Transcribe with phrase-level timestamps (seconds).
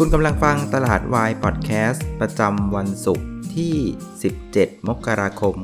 [0.00, 3.74] คุณกำลังฟังตลาดวายพอดแคสต์ประจำวันศุกร์ที่
[4.30, 5.54] 17 มกราคม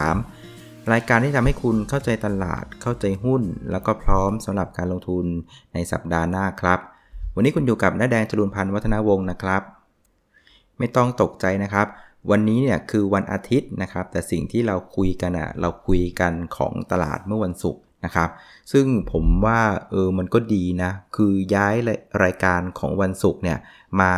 [0.00, 5.26] 2563 รายการที่ทำให้คุณเข้าใจตลาด เข้าใจหุ้น แล้วก็พร้อมสำหรับการลงทุน
[5.74, 6.80] ในสัปดาห์หน้าครับ
[7.34, 9.62] วันนี้คุณอยู่กับน้าแดงจรุนพันธ์วัฒนาวงศ์นะครับ
[10.78, 11.86] ไม่ต้องตกใจนะครับ
[12.30, 18.30] วันนี้เนี่ยคือวันอาทิตย์นะครับ แต่สิ่งที่เราคุยกันอะ่ะเราคุยกันของตลาดเมื่อวันศุกร์ นะครับ
[18.72, 21.74] ซึ่งผมว่าเออมันก็ดีนะ คือย้าย
[22.24, 23.58] รายการของวันศุกร์เนี่ย
[24.00, 24.12] มา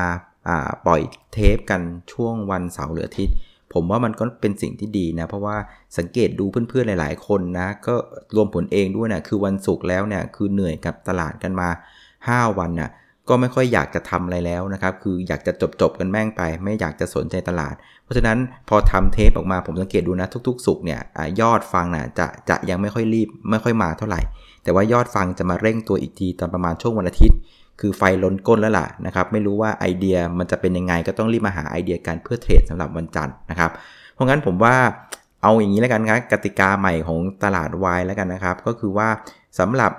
[0.87, 3.37] ปล่อยเทปกันช่วงวันเสาร์หรืออาทิตย์
[3.75, 5.57] ผมว่ามันก็เป็นสิ่งที่ดีนะ เพราะว่า
[5.99, 7.95] สังเกตดูเพื่อนๆหลาย ๆ คนนะ ก็
[8.37, 11.69] รวมผลเองด้วยนะคือวันศุกร์แล้วเนี่ยคือเหนื่อยกับตลาดกันมา
[12.09, 12.91] 5 วันนะ่ะ
[13.31, 24.21] ก็ไม่ค่อยอยากจะทำอะไรแล้วนะครับ คืออยากจะจบจบกันแม่งไป ไม่อยากจะสนใจตลาด เพราะฉะนั้นพอทำเทปออกมาผมสังเกตดูนะทุกๆ สุกเนี่ยอยอดฟังนะจะจะยังไม่ค่อยรีบไม่ค่อยมาเท่าไหร่
[24.65, 27.39] แต่ว่ายอดฟังจะมาเร่งตัวอีกทีตอนประมาณช่วงวันอาทิตย์
[27.81, 33.71] คือไฟล้นก้นแล้วล่ะนะครับ ไม่รู้ว่าไอเดียมันจะเป็นยังไงก็ต้องรีบมาหาไอเดียการเพื่อเทรดสำหรับวันจันทร์นะครับ
[34.15, 34.75] เพราะงั้นผมว่า
[35.43, 39.09] เอาอย่างนี้แล้วกันครับกติกาใหม่ของตลาดวายแล้วกันนะครับ ก็คือว่า
[39.59, 39.93] สำหรับ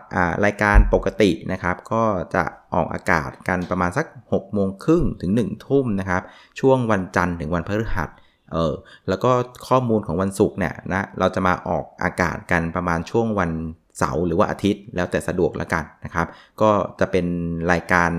[0.46, 2.04] รายการปกตินะครับ ก็
[2.36, 6.22] จะออกอากาศกันประมาณสัก6โมงครึ่งถึง 1 ทุ่มนะครับ
[6.60, 8.10] ช่วงวันจันทร์ถึงวันพฤหัส
[8.54, 8.74] เออ
[9.10, 9.32] แล้วก็
[9.68, 13.52] ข้อมูลของวันศุกร์เนี่ยนะเราจะมาออกอากาศกันประมาณช่วงวัน
[13.98, 16.28] เสาร์หรือว่าอาทิตย์แล้วแต่สะดวกแล้วกันนะครับ
[16.62, 16.70] ก็
[17.00, 17.26] จะเป็น
[17.72, 18.12] รายการ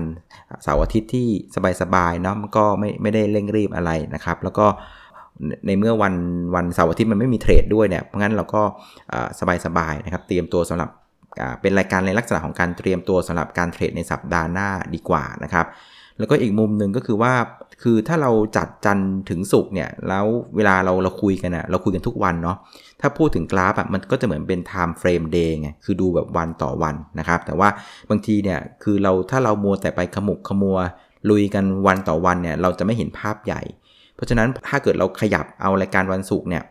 [0.63, 1.27] เสาร์อาทิตย์ที่
[1.81, 4.67] สบายๆเนาะมันก็ไม่ไม่ได้เร่งรีบอะไรนะครับ แล้วก็
[5.67, 6.15] ในเมื่อวัน
[6.55, 8.61] วันเสาร์อาทิตย์มันไม่มีเทรดด้วยเนี่ย เพราะงั้นเราก็
[9.65, 10.89] สบายๆนะครับ เตรียมตัวสำหรับ
[11.61, 15.65] เป็นรายการในลักษณะของการเตรียมตัวสำหรับการเทรดในสัปดาห์หน้าดีกว่านะครับ
[16.19, 17.33] แล้วก็อีกมุมหนึ่งก็คือว่า
[17.83, 20.25] คือถ้าเราจัดจันถึงสุกเนี่ยแล้ว
[20.55, 22.57] เวลาเราเราคุยกันอะเราคุยกันทุกวันเนาะ
[23.01, 27.69] ถ้าพูดถึงกราฟอะมันก็จะเหมือนเป็น time frame day ไงคือดูแบบวันต่อวันนะครับ แต่ว่า
[28.09, 30.77] บางทีเนี่ยคือเราถ้าเรามัวแต่ไปขมุกขมัว
[31.29, 33.61] ลุยกันวันต่อวันเนี่ยเราจะไม่เห็นภาพใหญ่
[34.15, 36.63] เพราะฉะนั้นถ้าเกิดเราขยับเอารายการวันศุกร์เนี่ย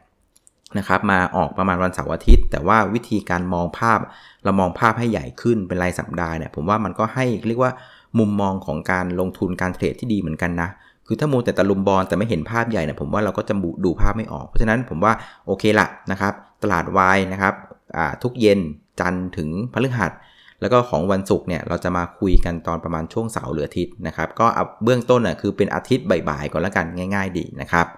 [0.79, 3.99] นะครับมาออกประมาณวันเสาร์อาทิตย์ แต่ว่าวิธีการมองภาพ
[4.45, 7.73] เรามองภาพให้ใหญ่ขึ้นเป็นรายสัปดาห์เนี่ยผมว่ามันก็ให้เรียกว่า
[8.19, 10.69] มุมมองของการลงทุนการเทรดที่ดีเหมือนกันนะ
[11.07, 13.55] คือถ้ามูแต่ตะลุมบอลแต่ไม่เห็นภาพใหญ่เนี่ยผมว่าเราก็จะ
[13.85, 15.13] ดูภาพไม่ออก เพราะฉะนั้นผมว่า
[15.47, 16.33] โอเคละนะครับ
[16.63, 17.55] ตลาดวายนะครับ
[18.23, 18.61] ทุกเย็น
[19.01, 20.13] จันทร์ถึงพฤหัส
[20.63, 24.47] แล้วก็ของวันศุกร์เนี่ยเราจะมาคุยกันตอนประมาณช่วงเสาร์หรืออาทิตย์นะครับ ก็
[24.85, 27.89] เบื้องต้นน่ะคือเป็นอาทิตย์บ่ายๆก่อนแล้วกันง่าย ๆ ดีนะครับ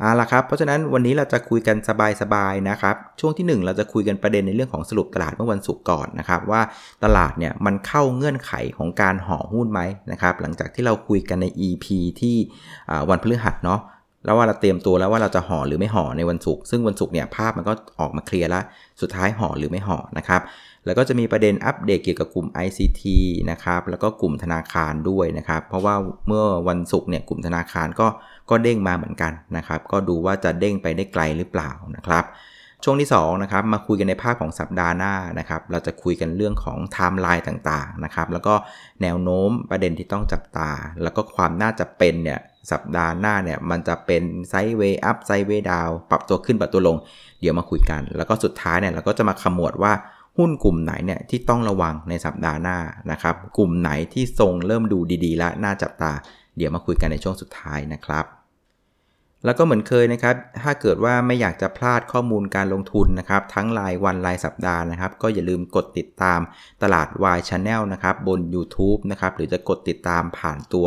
[0.00, 1.76] เอาละครับ เพราะฉะนั้นวันนี้เราจะคุยกัน
[2.20, 6.60] สบายๆนะครับ ช่วงที่ 1 เราจะคุยกันประเด็นในเรื่องของสรุปตลาดเมื่อวันศุกร์ก่อนนะครับ ว่า
[7.04, 9.80] ตลาดเนี่ยมันเข้าเงื่อนไขของการห่อหุ้นไหม
[10.12, 11.86] นะครับ หลังจากที่เราคุยกันใน EP
[12.20, 12.36] ที่
[13.10, 13.80] วันพฤหัสเนาะ
[14.24, 18.64] แล้วว่าเราเตรียมตัวแล้วว่าเราจะห่อหรือไม่ห่อในวันศุกร์ซึ่งวันศุกร์เนี่ยภาพมันก็ออกมาเคลียร์แล้ว
[19.00, 20.40] สุดท้ายห่อหรือไม่ห่อนะครับ
[20.86, 23.02] แล้วก็จะมีประเด็นอัปเดตเกี่ยวกับกลุ่ม ICT
[23.50, 25.94] นะครับ แล้วก็กลุ่มธนาคารด้วยนะครับ เพราะว่า
[26.26, 28.06] เมื่อวันศุกร์เนี่ยกลุ่มธนาคารก็
[28.50, 32.24] ก็เด้งมาเหมือนกันนะครับ ก็ดูว่าจะเด้งไปได้ไกลหรือเปล่านะครับ
[32.84, 38.54] ช่วงที่2นะครับมาคุยกันในภาคของสัปดาห์หน้านะครับเราจะคุยกันเรื่องของไทม์ไลน์ต่างๆนะครับแล้วก็
[39.02, 40.70] แนวโน้มประเด็นที่ต้องจับตา
[41.02, 42.40] แล้วก็ความน่าจะเป็นเนี่ย
[42.72, 46.96] สัปดาห์หน้าเนี่ยมันจะเป็น sideway up sideway down ปรับตัวขึ้นปรับตัวลง
[47.40, 49.92] เดี๋ยวมาคุยกัน แล้วก็สุดท้ายเนี่ยเราก็จะมาขมวดว่า
[50.38, 52.78] หุ้นกลุ่มไหนเนี่ยที่ต้องระวังในสัปดาห์หน้า
[53.10, 56.12] นะครับ กลุ่มไหนที่ทรงเริ่มดูดีๆ แล้วน่าจับตา
[56.56, 58.24] เดี๋ยวมาคุยกันในช่วงสุดท้ายนะครับ
[59.44, 66.40] แล้วก็เหมือนเคยนะครับ ถ้าเกิดว่าไม่อยากจะพลาดข้อมูลการลงทุนนะครับ ทั้งรายวันรายสัปดาห์นะครับ ก็อย่าลืมกดติดตาม
[66.82, 70.86] ตลาดวาย Channel นะครับบน YouTube นะครับ หรือจะกดติดตามผ่านตัว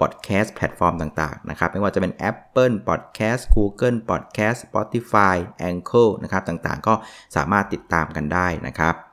[0.00, 5.36] พอดแคสต์แพลตฟอร์มต่างๆนะครับ ไม่ว่าจะเป็น Apple Podcast Google Podcast Spotify
[5.70, 6.94] Anchor นะครับ ต่างๆ ก็
[7.36, 9.05] สามารถติดตามกันได้นะครับ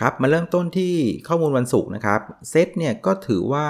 [0.00, 0.94] ครับมาเริ่มต้นที่
[1.28, 2.20] ข้อมูลวันศุกร์นะครับ
[2.50, 3.66] เซตเนี่ยก็ถือว่า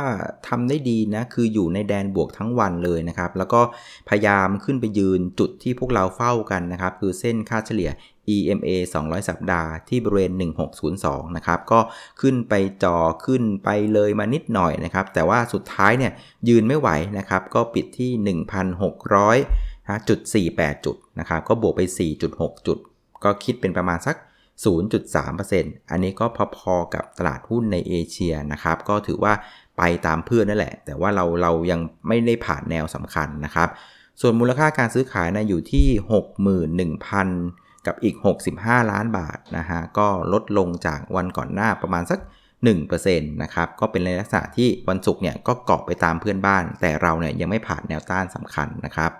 [0.49, 3.61] ทำได้ดีนะคืออยู่ในแดนบวกทั้งวันเลยนะครับ แล้วก็
[4.09, 7.91] พยายามขึ้นไปยืนจุดที่พวกเราเฝ้ากันนะครับ คือเส้นค่าเฉลี่ย
[8.35, 8.69] EMA
[9.01, 10.33] 200 สัปดาห์ที่บริเวณ
[10.85, 11.81] 1602 นะครับ ก็
[12.21, 12.97] ขึ้นไปจอ
[13.27, 16.13] ขึ้นไปเลยมานิดหน่อยนะครับ แต่ว่าสุดท้ายเนี่ย
[16.49, 18.37] ยืนไม่ไหวนะครับ ก็ปิดที่
[19.31, 20.21] 1,600จุด
[20.53, 21.81] 48 จุดนะครับ ก็บวกไป
[22.25, 22.79] 4.6 จุด
[23.25, 24.17] ก็คิดเป็นประมาณสัก
[24.65, 26.27] 0.3%อันนี้ก็
[26.57, 29.33] พอๆกับตลาดหุ้นในเอเชียนะครับ ก็ถือว่า
[29.79, 33.69] ไปตามเพื่อนนั่นแหละ แต่ว่าเราเรายังไม่ได้ผ่านแนวสำคัญนะครับ
[34.21, 35.87] ส่วนมูลค่าการซื้อขายนะอยู่ที่
[37.07, 38.17] 61,000 กับอีก
[38.55, 42.21] 65 ล้านบาทนะฮะ ก็ลดลงจากวันก่อนหน้าประมาณสัก
[42.67, 49.13] 1%นะครับ ก็เป็นในลักษณะที่วันศุกร์เนี่ยก็เกาะไปตามเพื่อนบ้าน แต่เราเนี่ยยังไม่ผ่านแนวต้านสำคัญนะครับ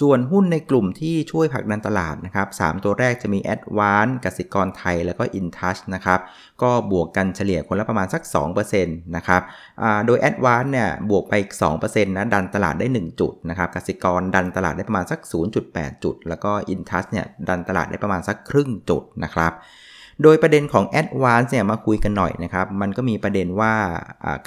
[0.00, 6.20] ส่วนหุ้นในกลุ่มที่ช่วยผลักดันตลาดนะครับ3ตัวแรกจะมี a d v a n c e กสิกรไทย แล้วก็ InTouch นะครับ
[6.62, 8.22] ก็บวกกันเฉลี่ยคนละประมาณสัก
[8.54, 9.42] 2%นะครับ
[10.06, 15.20] โดย a d v a n c e เนี่ยบวกไปอีก2%นะดันตลาดได้ 1 จุดนะครับกสิกรดันตลาดได้ประมาณสัก
[15.62, 19.52] 0.8 จุด แล้วก็ InTouch เนี่ยดันตลาดได้ประมาณสักครึ่งจุดนะครับ
[20.22, 23.72] โดยประเด็นของ a d v a n c e เนี่ยมาคุยกันหน่อยนะครับ มันก็มีประเด็นว่า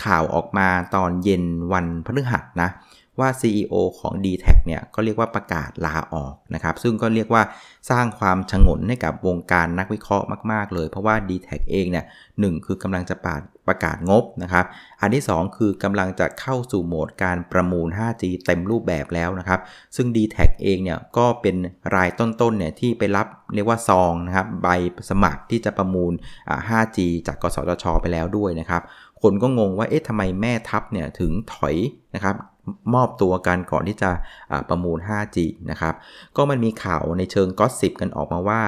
[0.06, 2.70] ข่าวออกมาตอนเย็นวันพฤหัสนะ
[3.20, 7.44] ว่า CEO ของ d t แทเนี่ยก็เรียกว่าประกาศลาออกนะครับ ซึ่งก็เรียกว่า
[7.92, 12.06] สร้างความชงนให้กับวงการนักวิเคราะห์มาก ๆ เลย เพราะว่า d t แทเองเนี่ย
[12.40, 14.66] หคือกำลังจะปาดประกาศงบนะครับ
[15.02, 19.60] อันที่ 2 คือกำลังจะเข้าสู่โหมดการประมูล 5G เต็มรูปแบบแล้วนะครับ
[19.96, 21.56] ซึ่ง d t แทเองเนี่ยก็เป็น
[21.96, 24.68] รายต้นๆเนี่ยที่ไปรับเรียกว่าซองนะครับใบ
[25.10, 26.14] สมัครที่จะประมูล
[26.70, 28.82] 5G จากกสทช ไปแล้วด้วยนะครับ
[29.22, 31.76] คนก็งงว่าเอ๊ะทำไมแม่ทัพเนี่ยถึงถอย
[32.16, 32.36] นะครับ
[32.94, 34.12] มอบตัวกันก่อนที่จะ
[34.70, 35.38] ประมูล 5G
[35.72, 35.94] นะครับ
[36.38, 38.62] ก็มันมีข่าวในเชิงก็สิบกันออกมาว่า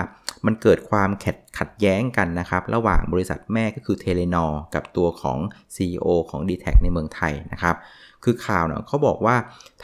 [0.45, 5.39] มันเกิดความขัดขัดแย้งกันนะครับ ระหว่างบริษัทแม่ก็คือเทเลนอกับตัวของ
[5.75, 7.75] CEO ของ d t แทในเมืองไทยนะครับ
[8.23, 9.35] คือข่าวเนี่ยเขาบอกว่า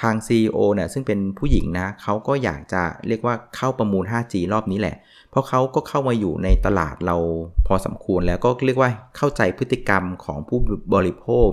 [0.01, 4.95] ทาง CEO เนี่ยซึ่งเป็นผู้หญิงนะเขาก็อยากจะเรียกว่าเข้าประมูล 5G รอบนี้แหละ
[5.29, 7.17] เพราะเขาก็เข้ามาอยู่ในตลาดเรา
[7.67, 10.59] พอสมควรแล้วก็เรียกว่าเข้าใจพฤติกรรมของผู้
[10.93, 11.47] บริโภค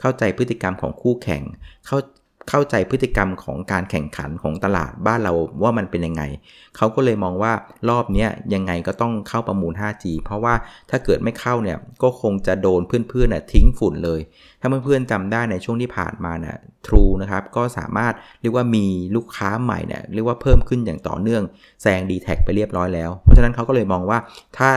[0.00, 1.42] เข้าใจพฤติกรรมของคู่แข่ง
[1.86, 1.98] เข้า
[2.48, 6.22] เข้าใจพฤติกรรมของการแข่งขันของตลาดบ้านเราว่ามันเป็นยังไง
[6.76, 7.52] เขาก็เลยมองว่า
[7.88, 10.54] รอบนี้ยังไงก็ต้องเข้าประมูล 5G เพราะว่า
[10.90, 14.20] ถ้าเกิดไม่เข้าเนี่ยก็คงจะโดนเพื่อนๆทิ้งฝุ่นเลย
[14.60, 16.56] ถ้าเพื่อนๆจำได้ในช่วงที่ผ่านมาเนี่ย
[16.86, 18.86] ทรูนะครับก็สามารถเรียกว่ามี
[19.16, 21.42] ลูกค้าใหม่เนี่ยเรียกว่าเพิ่มขึ้นอย่างต่อเนื่อง
[21.82, 24.18] แซง d t แทไปเรียบร้อยแล้ว เพราะฉะนั้นเขาก็เลยมองว่า
[24.58, 24.70] ถ้า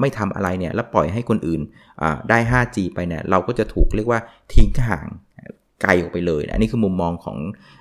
[0.00, 1.60] ไม่ทำอะไรเนี่ยแล้วปล่อยให้คนอื่น
[2.28, 4.20] ได้ 5G ไปเนี่ยเราก็จะถูกเรียกว่า
[4.52, 5.08] ทิ้งห่าง
[5.82, 7.38] ไกลออกไปเลยนะอันนี้คือมุมมองของ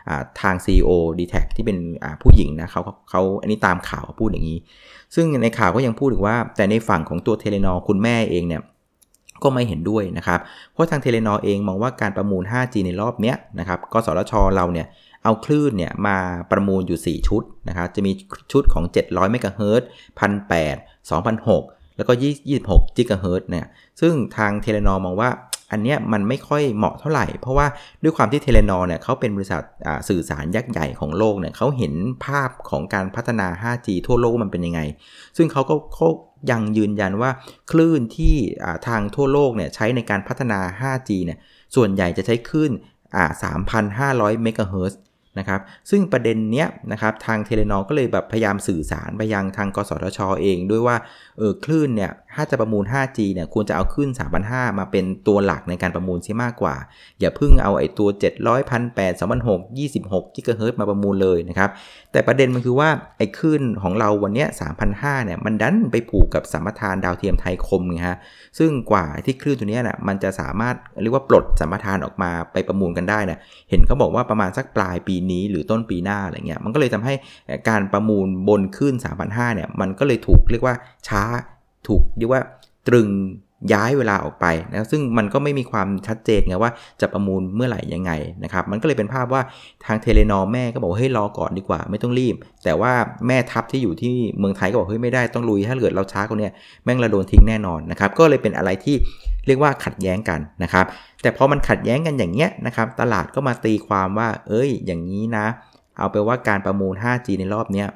[0.09, 0.11] อ
[0.41, 1.77] ทาง CEO d t แทที่เป็น
[2.21, 4.57] ผู้หญิงนะเขาเขาอันนี้ตามข่าวพูดอย่างนี้
[5.15, 8.61] ซึ่งในข่าวก็ยังพูดถึงว่า แต่ในฝั่งของตัวเทเลนอคุณแม่เองเนี่ย
[9.43, 10.39] ก็ไม่เห็นด้วยนะครับ
[10.73, 14.87] เพราะทาง Telenor เองมองว่าการประมูล 5G ในรอบนี้นะครับกสทชเราเนี่ย
[15.23, 16.17] เอาคลื่นเนี่ยมา
[16.51, 18.11] ประมูลอยู่ 4 ชุดนะครับจะมี
[18.51, 19.87] ชุดของ 700 เมกะเฮิรตซ์
[20.19, 22.13] 1,800 2,600 แล้วก็
[22.53, 23.65] 26กิกะเฮิรตซ์เนี่ย
[24.01, 25.29] ซึ่งทาง Telenor มองว่า
[25.71, 27.67] อันเนี้ยมันไม่ค่อยเหมาะเท่าไหร่ เพราะว่า
[28.03, 29.61] ด้วยความที่ Telenor เนี่ยเขาเป็นบริษัท
[30.09, 31.93] สื่อสารยักษ์ใหญ่ของโลกเนี่ยเขาเห็น
[32.25, 34.81] ภาพของการพัฒนา 5G ทั่วโลกมันเป็นยังไง
[35.37, 36.07] ซึ่งเขาก็เขา
[36.51, 37.31] ยังยืนยันว่า
[37.71, 38.35] คลื่นที่
[38.87, 41.39] ทางทั่วโลกเนี่ยใช้ในการพัฒนา 5G เนี่ย
[41.75, 42.71] ส่วนใหญ่จะใช้คลื่น
[43.57, 45.01] 3,500 เมกะเฮิรตซ์
[45.39, 50.95] นะครับ ซึ่งประเด็นเนี้ยนะครับทางเทเลนอก็เลยแบบพยายามสื่อสารไปยังทางกสทชอเองด้วยว่า
[51.37, 54.09] เออคลื่นเนี่ย ถ้าจะประมูล 5G เนี่ยควรจะเอาคลื่น
[54.45, 56.75] 3,500 มาเป็นตัวหลักในการประมูลใช่มากกว่า
[57.19, 61.69] อย่าเพิ่งเอาไอ้ตัว 700 1,800 2,600 26กิกะเฮิรตมาประมูลเลยนะครับ
[62.11, 64.45] แต่ประเด็นมันคือว่าไอ้คลื่นของเราวันนี้
[64.85, 68.17] 3,500 เนี่ยมันดันไปผูกกับสัมปทานดาวเทียมไทยคมไงฮะ
[68.59, 73.39] ซึ่งกว่าที่คลื่นตัวนี้น่ะมันจะสามารถเรียกว่าปลดสัมปทานออกมาไปประมูลกันได้นะ
[73.69, 77.13] เห็นเขาบอกว่าประมาณสักปลายปีนี้หรือต้นปีหน้าอะไรเงี้ยมันก็เลยทำให้
[77.69, 78.93] การประมูลบนขึ้น
[79.25, 80.75] 3,500 เนี่ยมันก็เลยถูกเรียกว่า
[81.09, 81.23] ช้า
[81.89, 82.41] ถูกเรียกว่า
[82.87, 83.09] ตรึง
[83.73, 86.71] ย้ายเวลาออกไปนะซึ่งมันก็ไม่มีความชัดเจนไงว่า
[87.01, 88.11] จะประมูลเมื่อไหร่ยังไง
[88.43, 89.41] นะครับ มันก็เลยเป็นภาพว่า
[89.85, 92.93] ทางเทเลนอแม่ก็บอกเฮ้ยรอก่อนดีกว่า ไม่ต้องรีบ แต่ว่า
[93.27, 98.95] แม่ทัพที่อยู่ที่เมืองไทยก็บอกเฮ้ยไม่ได้ต้องลุยถ้าเกิดเราช้าคนเนี้ยแม่งราโดนทิ้งแน่นอนนะครับ ก็เลยเป็นอะไรที่
[99.47, 100.85] เรียกว่าขัดแย้งกันนะครับ
[101.21, 105.45] แต่พอมันขัดแย้งกันอย่างเงี้ยนะครับ ตลาดก็มาตีความว่า เอ้ย อย่างนี้นะ
[105.99, 107.87] เอาไปว่าการประมูล 5G ในรอบเนี้ย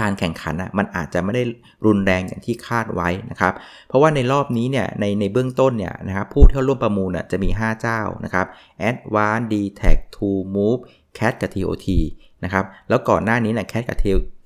[0.00, 1.42] การแข่งขันอะมันอาจจะไม่ได้
[1.86, 3.52] รุนแรงอย่างที่คาดไว้นะครับ
[3.88, 8.46] เพราะว่าในรอบนี้เนี่ยในในเบื้องต้นเนี่ยนะครับผู้ที่ร่วมประมูลอะจะมี 5 เจ้านะครับ
[8.88, 10.80] Advanced d t a c t o Move
[11.18, 11.88] Cat กับ TOT
[12.44, 13.98] นะครับแล้วก่อนหน้านี้เนี่ย Cat กับ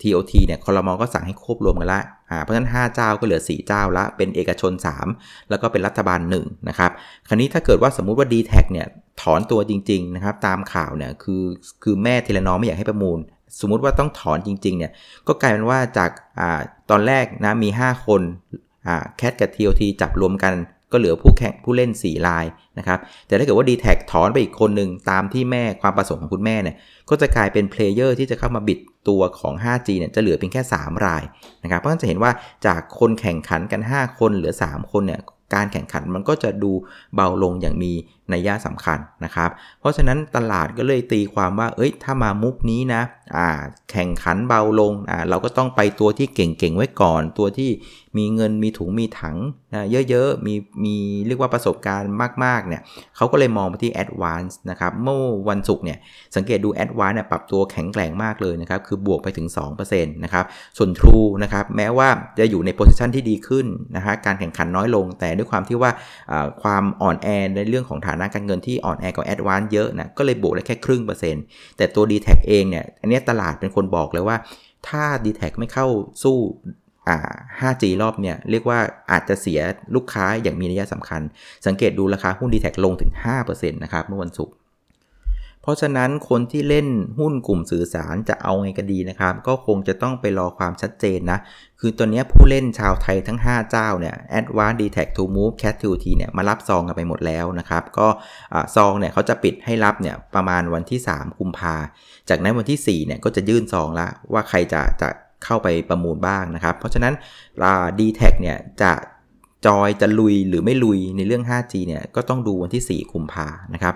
[0.02, 2.00] TOT เนี่ยคอรมอก็สั่งให้ควบรวมกันละ
[2.30, 4.72] อ่าเพราะฉะนั้น 5 เจ้าก็เหลือ 4 เจ้าละ เป็นเอกชน
[5.10, 6.90] 3 แล้วก็เป็นรัฐบาล1นะครับ
[7.28, 8.86] คราวนี้ถ้าเกิดว่าสมมุติว่า d t แทเนี่ย
[9.22, 11.42] ถอนตัวจริง ๆ นะครับ ตามข่าวเนี่ยคือ
[11.82, 13.18] คือแม่เทเลนอไม่อยากให้ประมูล
[13.60, 14.92] สมมุติว่าต้องถอนจริงๆเนี่ย
[15.26, 16.40] ก็กลายเป็นว่าจากอ
[16.90, 18.20] ตอนแรกนะมี 5 คน
[19.16, 20.54] แคทกับ TOT จับรวมกัน
[20.92, 22.44] ก็เหลือผู้แข่งผู้เล่น 4 ลาย
[22.78, 26.76] นะครับ แต่ถ้าเกิดว่า d t แทถอนไปอีกคนหนึ่งตามที่แม่ความประสงค์ของคุณแม่เนี่ย
[27.10, 31.22] ก็จะกลายเป็นเพลเยอร์ที่จะเข้ามาบิดตัวของ 5G เนี่ยจะเหลือเพียงแค่ 3 ราย
[31.62, 32.30] นะครับ เพราะฉะนั้นจะเห็นว่า
[32.66, 35.20] จากคนแข่งขันกัน 5 คนเหลือ 3 คนเนี่ย
[35.54, 36.72] การแข่งขันมันก็จะดู
[37.14, 37.92] เบาลงอย่างมี
[38.32, 39.50] นัยยะสำคัญนะครับ
[39.80, 43.02] เพราะฉะนั้นตลาดก็เลยตีความว่า เอ้ย ถ้ามามุกนี้นะ
[43.36, 43.48] อ่า
[43.90, 47.70] แข่งขันเบาลง อ่า เราก็ต้องไปตัวที่เก่งๆไว้ก่อน ตัวที่
[48.16, 49.36] มีเงินมีถุงมีถัง
[49.74, 50.54] นะเยอะๆ มี
[50.84, 50.96] มี
[51.26, 52.12] เรียกว่าประสบการณ์
[52.44, 52.82] มากๆเนี่ย
[53.16, 55.98] เขาก็เลยมองไปที่ Advance นะครับเมื่อวันศุกร์เนี่ย
[56.36, 60.44] สังเกตดู Advance เนี่ยปรับตัวแข็งแกร่งมากเลยนะครับ คือบวกไปถึง2%นะครับ
[60.78, 62.08] ส่วน True นะครับแม้ว่า
[62.38, 65.90] จะอยู่ในโพสิชันที่ดีขึ้นนะฮะการแข่งขันน้อยลง แต่ด้วยความที่ว่า
[66.62, 71.42] ความอ่อนแอในเรื่องของฐานะการเงินที่อ่อนแอกว่า Advance เยอะนะก็เลยบวกได้แค่ครึ่งเปอร์เซ็นต์
[71.76, 74.36] แต่ตัว d t แทเองเนี่ยอันนี้ตลาดเป็นคนบอกเลยว่า
[74.88, 75.86] ถ้า d t แทไม่เข้า
[76.22, 76.36] สู้
[77.60, 78.78] 5G รอบเนี่ยเรียกว่า
[79.10, 79.60] อาจจะเสีย
[79.94, 81.20] ลูกค้าอย่างมีนัยสำคัญ
[81.66, 84.54] สังเกตดูราคาหุ้น d t แทลงถึง 5%นะครับเมื่อวันศุกร์
[85.62, 91.38] เพราะฉะนั้นคนที่เล่นหุ้นกลุ่มสื่อสารจะเอาไงก็ดีนะครับ ก็คงจะต้องไปรอความชัดเจนนะ
[91.80, 98.08] คือตอนนี้ผู้เล่นชาวไทยทั้ง 5 เจ้าเนี่ย Advance d t a c To Move Cat 2 T เนี่ยมารับซองกันไปหมดแล้วนะครับ ก็
[98.76, 101.74] ซองเนี่ยเขาจะปิดให้รับเนี่ยประมาณวันที่ 3 กุมภา
[102.28, 105.08] จากนั้นวันที่ 4 เนี่ยก็จะยื่นซองละว่าใครจะจะ
[105.44, 107.14] เข้าไปประมูลบ้างนะครับ เพราะฉะนั้น
[107.98, 108.92] ดีแท็เนี่ยจะ
[109.66, 113.94] จอยจะลุยหรือไม่ลุยในเรื่อง 5G เนี่ยก็ต้องดูวันที่ 4 กุมภานะครับ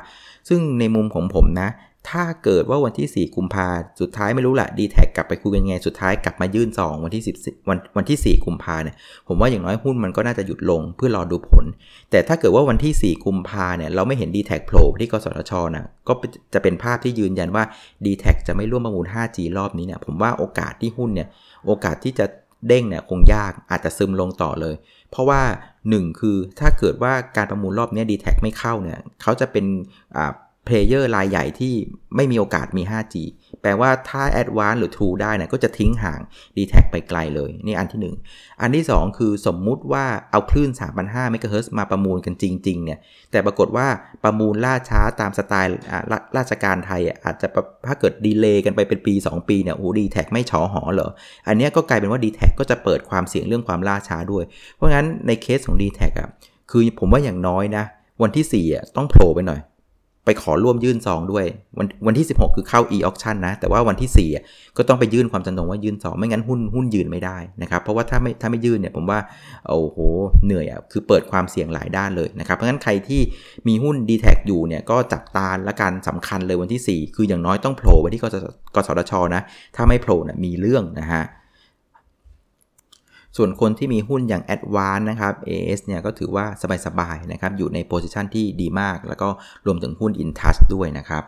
[0.49, 1.69] ซึ่งในมุมของผมนะ
[2.11, 3.69] ถ้าเกิดว่าวันที่ 4 กุมภา
[4.01, 8.97] สุดท้ายไม่รู้แหละดีแท็กลับไปคุยกันไง สุดท้ายกลับมายื่นซองวันที่10วันวันที่ 4 กุมภาเนี่ย
[9.29, 11.65] ผมว่าอย่างน้อยหุ้นมันก็น่าจะหยุดลงเพื่อรอดูผล
[12.11, 16.13] แต่ถ้าเกิดว่าวันที่ 4 กุมภาเนี่ยเราไม่เห็น d t แท็กโผล่ที่กสทชนะก็
[16.55, 17.65] จะเป็นภาพที่ยืนยันว่า
[18.05, 21.29] d t แท็กจะไม่ร่วมประมูล 5G รอบนี้เนี่ย ผมว่าโอกาสที่หุ้นเนี่ย
[21.67, 22.27] โอกาสที่จะ
[22.69, 24.75] เด้งเนี่ยคงยากอาจจะซึมลงต่อเลย
[25.11, 25.43] เพราะว่า
[25.83, 29.65] 1 คือถ้าเกิดว่าการประมูลรอบนี้ d t แท็ไม่เข้าเนี่ยเขาจะเป็น
[30.71, 31.75] player รายใหญ่ที่
[32.17, 33.15] ไม่มีโอกาสมี 5G
[33.63, 36.21] แปลว่าถ้า Advance หรือ True ได้นะก็จะทิ้งห่าง
[36.57, 40.71] d t แทไปไกลเลย นี่อันที่ 1 อันที่ 2 คือสมมุติว่าเอาคลื่น
[41.03, 42.99] 3,500 MHz มาประมูลกันจริง ๆ เนี่ย
[43.31, 43.87] แต่ปรากฏว่า
[44.25, 45.73] ประมูลล่าช้าตามสไตล์
[46.37, 47.49] ราชการไทยอาจจะ
[47.87, 51.11] ถ้าเกิดดีเลย์กันไปเป็นปี 2 ปีเนี่ยโอ้ดีแท็ไม่ฉอหอเหรอ
[51.49, 54.45] อันนี้ก็กลายเป็นว่า d t แทก็จะเปิดความเสี่ยงเรื่องความล่าช้าด้วย
[54.77, 56.29] เพราะงั้นในเคสของ d t แทอะ
[56.71, 57.85] คือผมว่าอย่างน้อยนะ
[58.23, 59.61] วันที่4อะต้องโผล่ไปหน่อย
[60.31, 61.47] ไปขอร่วมยื่นซองด้วย
[61.79, 69.19] วันวันที่ 16 คือเข้า e-auction นะ แต่ว่าวันที่ 4 ก็ต้องไปยื่นความจำนงว่ายื่นซองไม่งั้นหุ้นหุ้นยืนไม่ได้นะครับเพราะว่าถ้าไม่ถ้าไม่ยื่นเนี่ยผมว่า
[69.69, 69.99] โอ้โห
[70.45, 73.21] เหนื่อยอะคือเปิดความเสี่ยงหลายด้านเลยนะครับเพราะงั้นใครที่
[73.69, 79.43] มีหุ้น d t แทอยู่เนี่ยก็จับตาละการสำคัญเลยวันที่ 4 คืออย่างน้อยต้องโผล่ไปที่กสทชนะ
[79.77, 81.25] ถ้าไม่โผล่นะมีเรื่องนะฮะ
[83.37, 86.47] ส่วนคนที่มีหุ้นอย่าง a d v a n c e นะครับ AS เนี่ยก็ถือว่า
[86.87, 89.29] สบายๆนะครับอยู่ในโพสิชันที่ดีมาก แล้วก็
[89.67, 91.25] รวมถึงหุ้น InTouch ด้วยนะครับ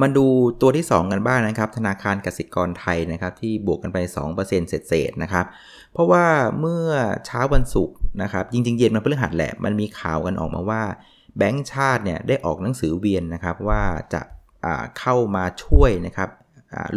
[0.00, 0.26] มาดู
[0.60, 3.98] ตัวที่ 2 กันบ้างนะครับ ธนาคารกสิกรไทยนะครับที่บวกกันไป
[4.34, 5.46] 2%เศษๆนะครับ
[5.92, 6.24] เพราะว่า
[6.60, 6.86] เมื่อ
[7.26, 10.82] เช้าวันศุกร์นะครับ จริงๆ เย็นมันพฤหัสแหละมันมีข่าวกันออกมาว่า
[11.38, 13.82] แบงก์ชาติเนี่ยได้ออกหนังสือเวียนนะครับว่า
[14.14, 14.22] จะ
[14.98, 16.28] เข้ามาช่วยนะครับ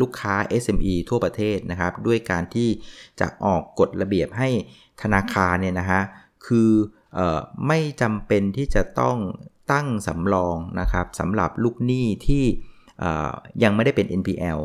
[0.01, 2.69] ลูกค้า SME ทั่วประเทศนะครับ ด้วยการที่
[3.19, 4.49] จะออกกฎระเบียบให้
[5.01, 6.01] ธนาคารเนี่ยนะฮะ
[6.47, 6.69] คือ
[7.17, 7.19] อ
[7.67, 9.17] ไม่จำเป็นที่จะต้อง
[9.71, 12.43] ตั้งสำรองนะครับสำหรับลูกหนี้ที่
[13.63, 14.59] ยังไม่ได้เป็น NPL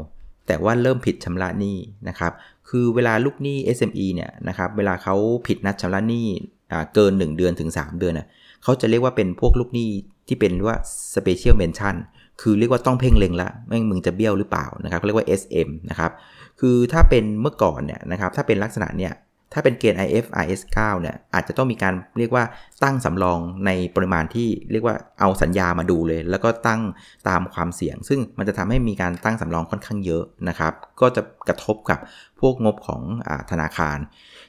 [0.46, 1.76] แต่ว่าเริ่มผิดชำระหนี้
[2.08, 2.32] นะครับ
[2.68, 5.14] คือเวลาลูกหนี้ SME เนี่ยนะครับ เวลาเขา
[5.46, 6.26] ผิดนัดชำระหนี้
[6.94, 8.28] เกิน 1 เดือนถึง 3 เดือนนะ
[8.62, 9.90] เขาจะเรียกว่าเป็นพวกลูกหนี้
[10.28, 10.76] ที่เป็นว่า
[11.14, 11.96] Special Mention
[12.40, 16.12] คือเรียกว่าต้องเพ่งเล็งละไม่มึงจะเบี้ยวหรือเปล่านะครับเขาเรียกว่า SM นะครับ
[16.60, 19.14] คือถ้าเป็นเมื่อก่อนเนี่ยนะครับถ้าเป็นลักษณะเนี่ย
[19.52, 22.44] ถ้าเป็นเกณฑ์ IFRS 9เนี่ยอาจจะต้องมีการเรียกว่า
[22.82, 26.80] ตั้งสำรองในปริมาณที่เรียกว่าเอาสัญญามาดูเลย แล้วก็ตั้ง
[27.28, 31.98] ตามความเสี่ยง ซึ่งมันจะทำให้มีการตั้งสำรองค่อนข้างเยอะนะครับ ก็จะกระทบกับ
[32.40, 33.98] พวกงบของอธนาคาร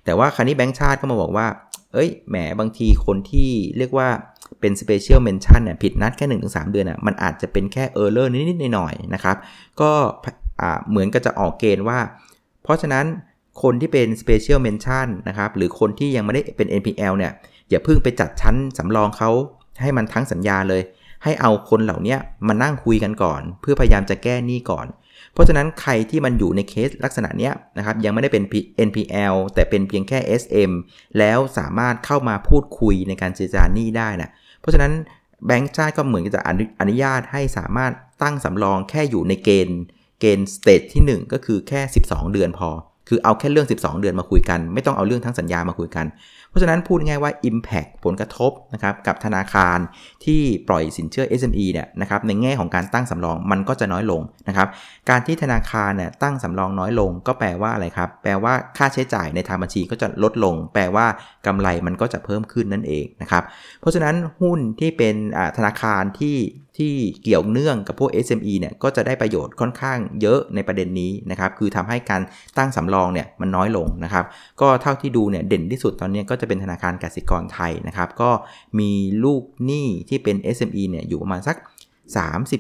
[0.06, 1.48] แต่ว่าคราวนี้แบงก์ชาติก็มาบอกว่า
[1.94, 4.10] เอ้ยแหมบางทีคนที่เรียกว่า
[4.60, 9.38] เป็น Special Mention เนี่ยผิดนัดแค่ 1-3 เดือนอะมันอาจจะเป็นแค่ Error นิดๆหน่อยๆนะครับ
[9.82, 9.92] ก็
[10.90, 12.00] เหมือนกับจะออกเกณฑ์ว่า
[12.64, 13.06] เพราะฉะนั้น
[13.64, 17.32] คนที่เป็น Special Mention นะครับหรือคนที่ยังไม่ได้เป็น NPL เนี่ย
[17.70, 19.30] อย่าเพิ่งไปจัดชั้นสำรองเขา
[19.82, 20.82] ให้มันทั้งสัญญาเลย
[21.24, 22.16] ให้เอาคนเหล่านี้
[22.48, 24.88] มานั่งคุยกันก่อน เพื่อพยายามจะแก้หนี้ก่อน
[25.38, 28.44] เพราะฉะนั้นใครที่มันอยู่ในเคสลักษณะนี้นะครับยังไม่ได้เป็น
[28.88, 30.72] NPL แต่เป็นเพียงแค่ SM
[31.20, 34.30] แล้วสามารถเข้ามาพูดคุยในการเจรจาหนี้ได้นะ
[34.62, 34.92] เพราะฉะนั้น
[35.46, 36.42] แบงก์ชาติก็เหมือนจะ
[36.80, 37.92] อนุญาตให้สามารถ
[38.24, 39.80] ตั้งสำรองแค่อยู่ในเกณฑ์
[40.20, 42.70] เกณฑ์ stage ที่ 1 ก็คือแค่ 12 เดือนพอ
[43.08, 46.06] คือเอาแค่เรื่อง 12 เดือนมาคุยกัน ไม่ต้องเอาเรื่องทั้งสัญญามาคุยกัน
[46.50, 49.78] เพราะฉะนั้นพูดง่ายว่า Impact ผลกระทบนะครับกับธนาคาร
[50.26, 54.68] ที่ปล่อยสินเชื่อ SME เนี่ยนะครับในแง่ของการตั้งสำรองมันก็จะน้อยลงนะครับ
[55.10, 61.06] การที่ธนาคารเนี่ยตั้งสำรองน้อยลง ก็แปลว่าอะไรครับแปลว่าค่าใช้จ่ายในทางบัญชีก็จะลดลง แปลว่า
[61.48, 63.44] กำไรมันก็จะเพิ่มขึ้นนั่นเองนะครับ
[63.82, 65.16] เพราะฉะนั้นหุ้นที่เป็น
[65.58, 66.36] ธนาคารที่
[66.78, 72.22] ที่เกี่ยวเนื่องกับพวก SME เนี่ยก็จะได้ประโยชน์ค่อนข้างเยอะในประเด็นนี้นะครับ คือทำให้การ
[72.58, 74.26] ตั้งสำรองเนี่ยมันน้อยลงนะครับ
[74.62, 78.32] ก็เท่าที่ดูเนี่ยเด่นที่สุดตอนนี้ก็จะเป็นธนาคารกสิกรไทยนะครับ ก็
[78.80, 78.92] มี
[79.24, 81.58] ลูกหนี้ที่เป็น SME เนี่ยอยู่ประมาณสัก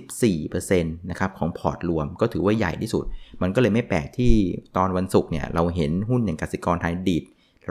[0.07, 3.03] 34%นะครับของพอร์ตรวมก็ถือว่าใหญ่ที่สุด
[3.41, 4.33] มันก็เลยไม่แปลกที่
[4.77, 7.23] ตอนวันศุกร์เนี่ยเราเห็นหุ้นอย่างกสิกรไทยดีด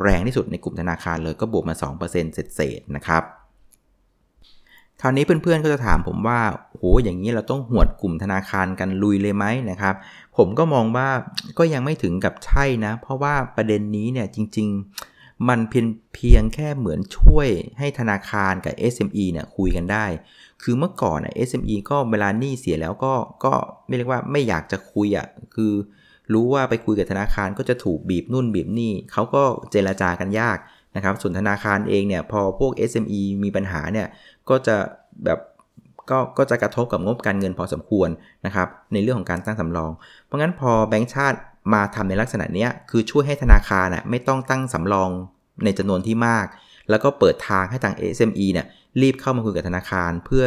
[0.02, 3.22] แรงที่สุดในกลุ่มธนาคารเลยก็บวกมา 2%เศษๆนะครับ
[5.02, 6.40] คราวนี้เพื่อนๆก็จะถามผมว่า
[6.72, 9.94] โหอย่างนี้เราต้องหวดกลุ่มธนาคารกันลุยเลยไหมนะครับ
[10.36, 11.08] ผมก็มองว่า
[11.58, 14.68] ก็ยังไม่ถึงกับใช่นะ เพราะว่าประเด็นนี้เนี่ยจริง
[15.08, 17.48] ๆ มันเพียงเพียงแค่เหมือนช่วย
[17.78, 20.06] ให้ธนาคารกับ SME เนี่ยคุยกันได้
[20.62, 23.52] คือเมื่อก่อนน่ะ SME ก็เวลาหนี้เสียแล้วก็ก็
[23.86, 25.72] ไม่เรียกว่าไม่อยากจะคุยอะ่ะคือ
[26.32, 30.58] รู้ว่าไปคุยกับธนาคารก็จะถูกบีบนุ่นบีบนี่เขาก็เจรจากันยาก
[30.96, 34.06] นะครับส่วนธนาคารเองเนี่ยพอพวก SME มีปัญหาเนี่ย
[34.50, 34.76] ก็จะ
[35.24, 35.38] แบบ
[36.10, 38.08] ก็ก็จะกระทบกับงบการเงินพอสมควร
[38.46, 39.90] นะครับในเรื่องของการตั้งสำรอง
[40.24, 41.38] เพราะงั้นพอแบงก์ชาติ
[41.74, 45.10] มาทำในลักษณะนี้คือช่วยให้ธนาคารน่ะไม่ต้องตั้งสำรอง
[45.64, 46.46] ในจำนวนที่มาก
[46.90, 48.66] แล้วก็เปิดทางให้ทาง SME เนี่ย
[49.00, 50.44] รีบเข้ามาคุยกับธนาคารเพื่อ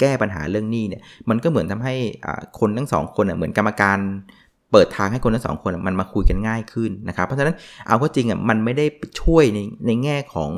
[0.00, 1.94] แก้ปัญหาเรื่องหนี้เนี่ยมันก็เหมือนทำให้
[2.60, 3.98] คนทั้งสองคนเหมือนกรรมการ
[4.72, 7.54] เปิดทางให้คนทั้งสองคนมันมาคุยกันง่ายขึ้นนะครับเพราะฉะนั้น
[7.86, 8.86] เอาก็จริงอะมันไม่ได้
[9.22, 10.50] ช่วยในในแง่ของ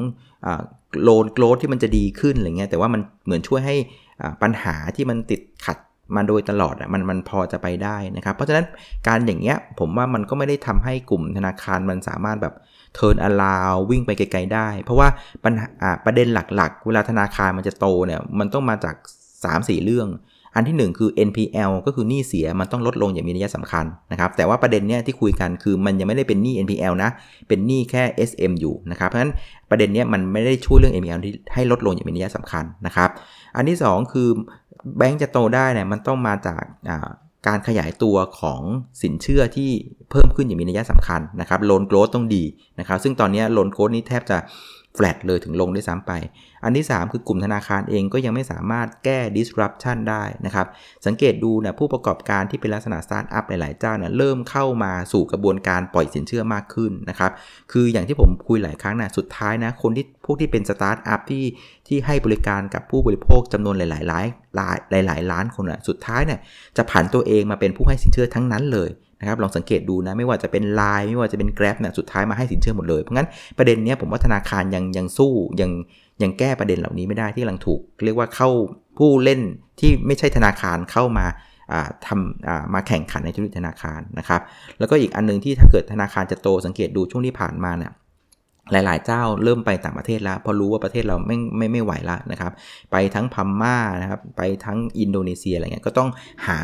[1.03, 3.77] loan growth ที่มันจะดีขึ้นอะไรเงี้ยแต่ว่ามันเหมือนช่วยให้
[4.43, 5.79] ปัญหาที่มันติดขัด
[6.17, 8.67] มาโดยตลอดอะมันมันพอจะไปได้นะครับ เพราะฉะนั้น
[9.07, 12.55] การอย่างเงี้ยผมว่ามันก็ไม่ได้ทำให้กลุ่มธนาคารมันสามารถแบบ
[12.95, 15.09] turnaround วิ่งไปไกลๆได้ เพราะว่า
[15.45, 15.69] ปัญหา
[16.05, 18.97] ประเด็นหลักๆ เวลาธนาคารมันจะโตเนี่ยมันต้องมาจาก
[19.35, 20.09] 3-4 เรื่อง
[20.57, 27.11] อันที่ 1 คือ NPL ก็คือหนี้เสียมันต้องลดลงอย่างมีนัยสำคัญนะครับ แต่ว่าประเด็นเนี้ยที่คุยกันคือมันยังไม่ได้เป็นหนี้ NPL นะ
[27.49, 29.33] เป็นหนี้แค่ SM อยู่นะครับ เพราะฉะนั้น
[29.71, 33.11] ประเด็นเนี้ยมันไม่ได้ช่วยเรื่อง NPL ที่ให้ลดลงอย่างมีนัยสำคัญนะครับ
[33.57, 34.29] อันที่ 2 คือ
[34.97, 36.63] แบงก์จะโตได้เนี่ยมันต้องมาจาก
[37.47, 38.63] การขยายตัวของ
[39.03, 39.71] สินเชื่อที่
[40.11, 42.45] เพิ่มขึ้นอย่างมีนัยสำคัญนะครับ loan growth ต้องดี
[42.79, 44.39] นะครับ ซึ่งตอนนี้ loan growth นี้แทบจะ
[44.97, 46.13] แฟลตเลยถึงลงด้วยซ้ำไป
[46.65, 50.67] อันที่ 3 คือกลุ่มธนาคารเองก็ยังไม่สามารถแก้ disruption ได้นะครับ
[51.07, 57.33] สังเกตดูนะผู้ประกอบการที่เป็นลักษณะสตาร์ทอัพหลายๆเจ้าเนี่ยเริ่มเข้ามาสู่กระบวนการปล่อยสินเชื่อมากขึ้นนะครับ
[57.73, 61.45] คืออย่างที่ผมคุยหลายครั้งนะสุดท้ายนะคนที่พวกที่เป็นสตาร์ทอัพที่
[61.89, 64.27] ที่ให้บริการกับผู้บริโภคจำนวนหลายๆล้าน
[65.07, 66.41] หลายๆล้านคนอะสุดท้ายเนี่ย
[66.77, 75.71] จะผันตัวเองมาเป็นผู้ให้สินเชื่อทั้งนั้นเลย นะครับลองสังเกตดูนะไม่ว่าจะเป็น Line ไม่ว่าจะเป็น Grab เนี่ยสุดท้ายมาให้สินเชื่อหมดเลย เพราะงั้นประเด็นนี้ผมว่าธนาคารยังยังสู้ยัง
[76.23, 78.49] ยังแก้ประเด็นเหล่านี้ไม่ได้ที่กำลังถูก เรียกว่าเข้า
[78.99, 79.41] ผู้เล่น
[79.81, 81.27] ที่ไม่ใช่ธนาคารเข้ามา
[82.07, 84.41] ทำมาแข่งขันในธุรกิจธนาคารนะครับ
[84.79, 87.93] แล้วก็อีกอันนึงที่ถ้าเกิดธนาคารจะโตสังเกตดูช่วงที่ผ่านมาเนี่ย
[88.73, 92.53] หลาย ๆ เจ้าเริ่มไปต่างประเทศแล้วพอรู้ว่าประเทศเราไม่ไม่ไม่ไหวแล้วนะครับ
[92.93, 96.09] ไปทั้งพมม่านะครับ ไปทั้งอินโดนีเซียอะไรเงี้ยก็ต้อง
[96.47, 96.57] หา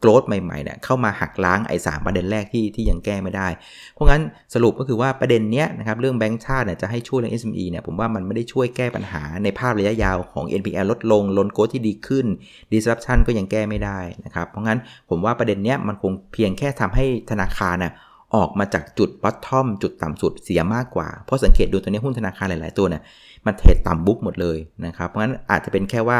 [0.00, 3.48] โกรดใหม่ๆเนี่ยเข้ามาหักล้างไอ้สประเด็นแรกที่ที่ยังแก้ไม่ได้
[3.94, 4.22] เพราะงั้น
[4.54, 12.26] สรุปก็คือว่าประเด็นเนี้ยนะครับเรื่องแบงก์ชาติเนี่ยจะให้ช่วยเรื่อง SME เนี่ยผมว่ามันไม่ได้ช่วยแก้ปัญหาในภาพระยะยาวของ NPL ลดลง loan growth ที่ดีขึ้น
[12.72, 14.78] disruption ก็ยังแก้ไม่ได้นะครับเพราะงั้น
[15.10, 17.92] ผมว่าประเด็นเนี้ยมันคงเพียงแค่ทำให้ธนาคารน่ะ
[18.36, 23.02] ออกมาจากจุด bottom จุดต่ำสุดเสียมากกว่า เพราะสังเกตดูตัวนี้หุ้นธนาคารหลาย ๆ ตัวเนี่ย
[23.46, 26.18] มัน trade ต่ำ book หมดเลยนะครับเพราะงั้นอาจจะเป็นแค่ว่า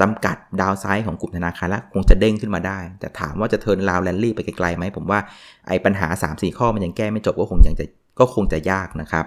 [0.00, 5.18] จำกัด downside ของกลุ่มธนาคารแล้วคงจะเด้งขึ้นมาได้ แต่ถามว่าจะ turnaround rally ไปไกลๆไหมผมว่า
[5.68, 7.84] ไอ้ปัญหา 3-4 ข้อมันยังแก้ไม่จบก็คงยังจะ
[8.18, 9.26] ก็คงจะยากนะครับ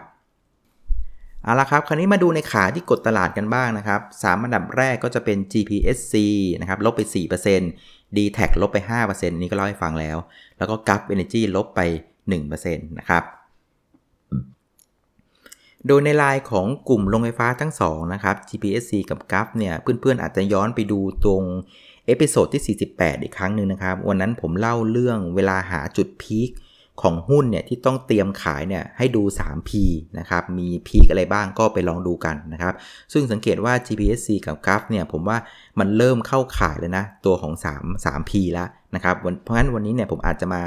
[1.43, 6.15] เอาละครับคราวนี้มาดูในขาที่กดตลาดกันบ้างนะครับ3อันดับแรกก็จะเป็น GPSC
[6.61, 8.77] นะครับลบไป 4% d t แทลบไป
[9.07, 10.17] 5%นี้ก็เล่าให้ฟังแล้ว
[10.57, 11.81] แล้วก็ g u ฟ Energy ลบไป
[12.29, 13.23] 1%นะครับ
[15.87, 21.43] โดยในลายของกลุ่มโรงไฟฟ้าทั้งสองนะครับ GPSC กับ g a f เนี่ยเพื่อนๆอาจจะย้อนไปดูตรง
[22.07, 26.49] episode ที่ 48 อีกครั้งหนึ่งนะครับ วันนั้นผมเล่าเรื่องเวลาหาจุด peak
[27.01, 29.71] ของหุ้นเนี่ยที่ต้องเตรียมขายเนี่ยให้ดู 3P
[30.19, 32.73] นะครับ มี P อะไรบ้างก็ไปลองดูกันนะครับ
[33.13, 35.37] ซึ่งสังเกตว่า GPSC กับ GULF เนี่ยผมว่า
[35.79, 40.63] มันเริ่มเข้าข่ายเลยนะ ตัวของ 3 3P แล้ว นะครับเพราะฉะนั้นวันนี้เนี่ยผมอาจจะมา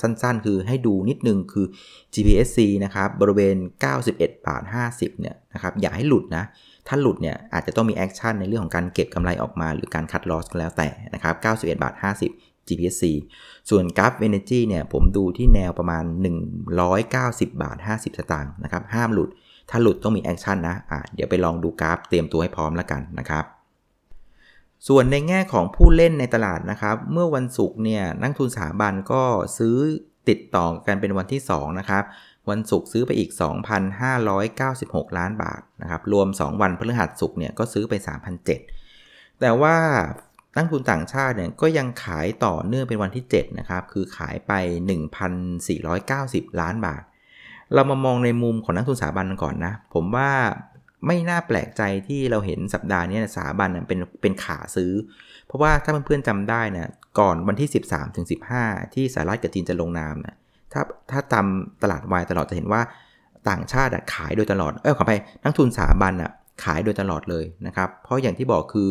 [0.00, 1.66] สั้นๆ คือให้ดูนิดนึงคือ
[2.14, 3.56] GPSC นะครับบริเวณ
[4.00, 6.44] 91 บาท 50 เนี่ยนะครับอย่าให้หลุดนะ
[6.88, 11.94] ถ้าหลุดเนี่ยอาจจะต้องมี action ในเรื่องของการเก็บกำไรออกมา หรือการ cut loss ก็แล้วแต่นะครับ91 บาท
[12.32, 13.04] 50 GPSC
[13.70, 16.04] ส่วน GULF Energy เนี่ยผมดูที่แนวประมาณ
[16.82, 19.30] 190 บาท 50 สตางค์นะครับห้ามหลุด
[19.70, 23.44] ถ้าหลุดต้องมี action นะฮะเดี๋ยวไปลองดูกราฟเตรียมตัวให้พร้อมแล้วกันนะครับ
[24.88, 29.22] ส่วนในแง่ของผู้เล่นในตลาดนะครับ เมื่อวันศุกร์เนี่ยนักลงทุนสถาบันก็
[29.58, 29.76] ซื้อ
[30.28, 32.04] ติดต่อกันเป็นวันที่ 2 นะครับ
[32.50, 33.30] วันศุกร์ซื้อไปอีก
[34.08, 37.94] 2,596 ล้านบาทนะครับ รวม 2 วันพฤหัสศุกร์เนี่ยก็ซื้อไป
[38.68, 39.76] 3,007 แต่ว่า
[40.56, 44.52] นักทุนต่างชาติเนี่ยก็ยังขายต่อเนื่องเป็นวันที่ 7 นะครับ คือขายไป
[45.78, 47.02] 1,490 ล้านบาท
[47.74, 50.30] เรามามองในมุมของนักทุนสถาบันก่อนนะ ผมว่า
[51.06, 54.92] ไม่น่าแปลกใจที่เราเห็นสัปดาห์นี้สถาบันเป็นเป็นขาซื้อ
[55.46, 58.26] เพราะว่าถ้าเพื่อนๆจำได้นะก่อนวันที่ 13ถึง
[58.60, 60.36] 15 ที่สหรัฐกับจีนจะลงนามนะ
[60.72, 62.82] ถ้าถ้าจำตลาดวายตลอดจะเห็นว่า
[63.48, 65.12] ต่างชาติขายโดยตลอด เออขอไป
[65.44, 66.30] นักทุนสถาบันอะ
[66.64, 68.88] ขายโดยตลอดเลยนะครับ เพราะอย่างที่บอกคือ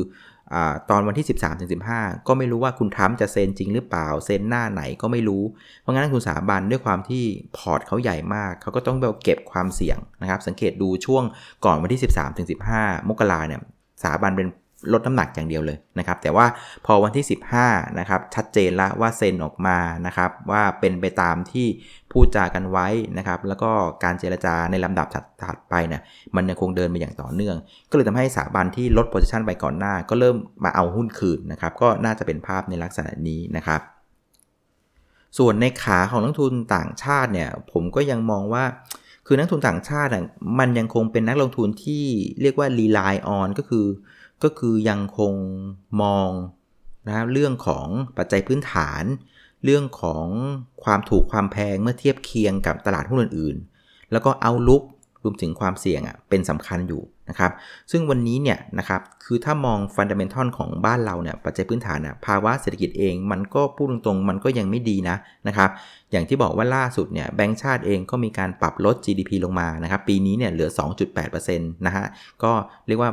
[0.54, 0.56] อ
[0.90, 5.44] ตอนวันที่ 13ถึง15ก็ไม่รู้ว่าคุณทรัมป์จะเซ็นจริงหรือเปล่า เซ็นหน้าไหนก็ไม่รู้
[5.82, 7.24] เพราะงั้นนักทุนสถาบันด้วยความที่
[7.58, 11.24] พอร์ตเขาใหญ่มาก เขาก็ต้องไปเก็บความเสี่ยงนะครับ สังเกตดูช่วง
[11.66, 13.62] ก่อนวันที่ 13ถึง15มกราเนี่ย
[14.02, 14.48] สถาบันเป็น
[14.94, 16.46] ลดน้ำหนักอย่างเดียวเลยนะครับ แต่ว่า
[16.86, 17.26] พอวันที่
[17.64, 21.68] 15 นะครับ ชัดเจนแล้วว่าเซ็นออกมานะครับ ว่าเป็นไปตามที่
[22.12, 23.72] พูดจากันไว้นะครับ แล้วก็
[24.04, 25.08] การเจรจาในลำดับ
[25.44, 26.02] ถัดไปเนี่ย
[26.36, 27.56] มันยังคงเดินไปอย่างต่อเนื่อง
[27.90, 33.82] ก็เลยทำให้สถาบันที่ลดโพซิชันไปก่อนหน้า ก็เริ่มมาเอาหุ้นคืนนะครับ ก็น่าจะเป็นภาพในลักษณะนี้นะครับ
[35.38, 38.64] ส่วนในขาของนักทุนต่างชาติเนี่ย ผมก็ยังมองว่า
[39.28, 40.10] คือนักทุนต่างชาติ
[40.60, 42.06] มันยังคงเป็นนักลงทุนที่
[42.42, 43.86] เรียกว่า rely on ก็คือ
[44.44, 45.34] ก็คือยังคง
[46.02, 46.30] มอง
[47.08, 49.04] นะรเรื่องของปัจจัยพื้นฐาน
[49.64, 50.26] เรื่องของ
[50.84, 54.84] ความถูกความแพงเมื่อเทียบเคียงกับตลาดหุ้นอื่นๆ แล้วก็เอาลุก
[55.24, 57.52] รวมถึงความเสี่ยงอะเป็นสำคัญอยู่นะครับ
[57.92, 65.16] ซึ่งวันนี้เนี่ยนะครับคือถ้ามองฟันเดเมนทัลของบ้านเราเนี่ยปัจจัยพื้นฐานน่ะภาวะเศรษฐกิจเองมันก็พูดตรงๆ มันก็ยังไม่ดีนะ
[65.48, 65.70] นะครับ
[66.12, 70.70] อย่างที่บอกว่าล่าสุดเนี่ยแบงก์ชาติเองก็มีการปรับลด GDP ลงมานะครับ ปีนี้เนี่ยเหลือ
[71.14, 72.06] 2.8%นะฮะ
[72.44, 72.52] ก็
[72.88, 73.12] เรียกว่า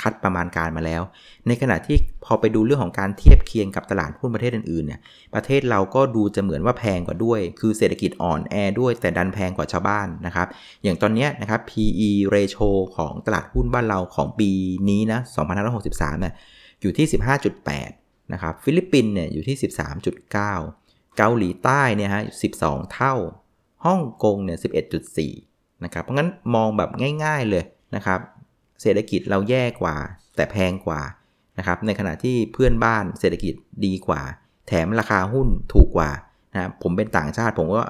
[0.00, 1.02] คัดประมาณการมาแล้ว
[1.46, 5.00] ในขณะที่พอไปดูเรื่องของการเทียบเคียงกับตลาดหุ้นประเทศอื่นๆเนี่ย
[5.34, 10.46] ประเทศเราก็ดูจะเหมือนว่าแพงกว่าด้วย คือเศรษฐกิจอ่อนแอด้วยแต่ดันแพงกว่าชาวบ้านนะครับ
[10.82, 14.50] อย่างตอนนี้นะครับ PE ratio ของตลาดหุ้นบ้านเราของปี
[14.88, 15.20] นี้นะ
[15.70, 16.34] 2563เนี่ย
[16.80, 17.06] อยู่ที่
[17.68, 19.56] 15.8 นะครับ ฟิลิปปินส์เนี่ยอยู่ที่
[20.02, 20.30] 13.9
[21.16, 22.22] เกาหลีใต้เนี่ยฮะ
[22.58, 23.14] 12 เท่า
[23.84, 24.58] ฮ่องกงเนี่ย
[25.20, 26.90] 11.4 นะครับ เพราะงั้นมองแบบ
[27.24, 27.64] ง่าย ๆเลย
[27.96, 28.20] นะครับ
[28.82, 29.96] เศรษฐกิจเราแย่กว่า
[30.36, 31.00] แต่แพงกว่า
[31.58, 33.54] นะครับในขณะที่เพื่อนบ้านเศรษฐกิจ
[33.86, 34.22] ดีกว่า
[34.68, 36.10] แถมราคาหุ้นถูกกว่า
[36.54, 37.82] นะผมเป็นต่างชาติผมก็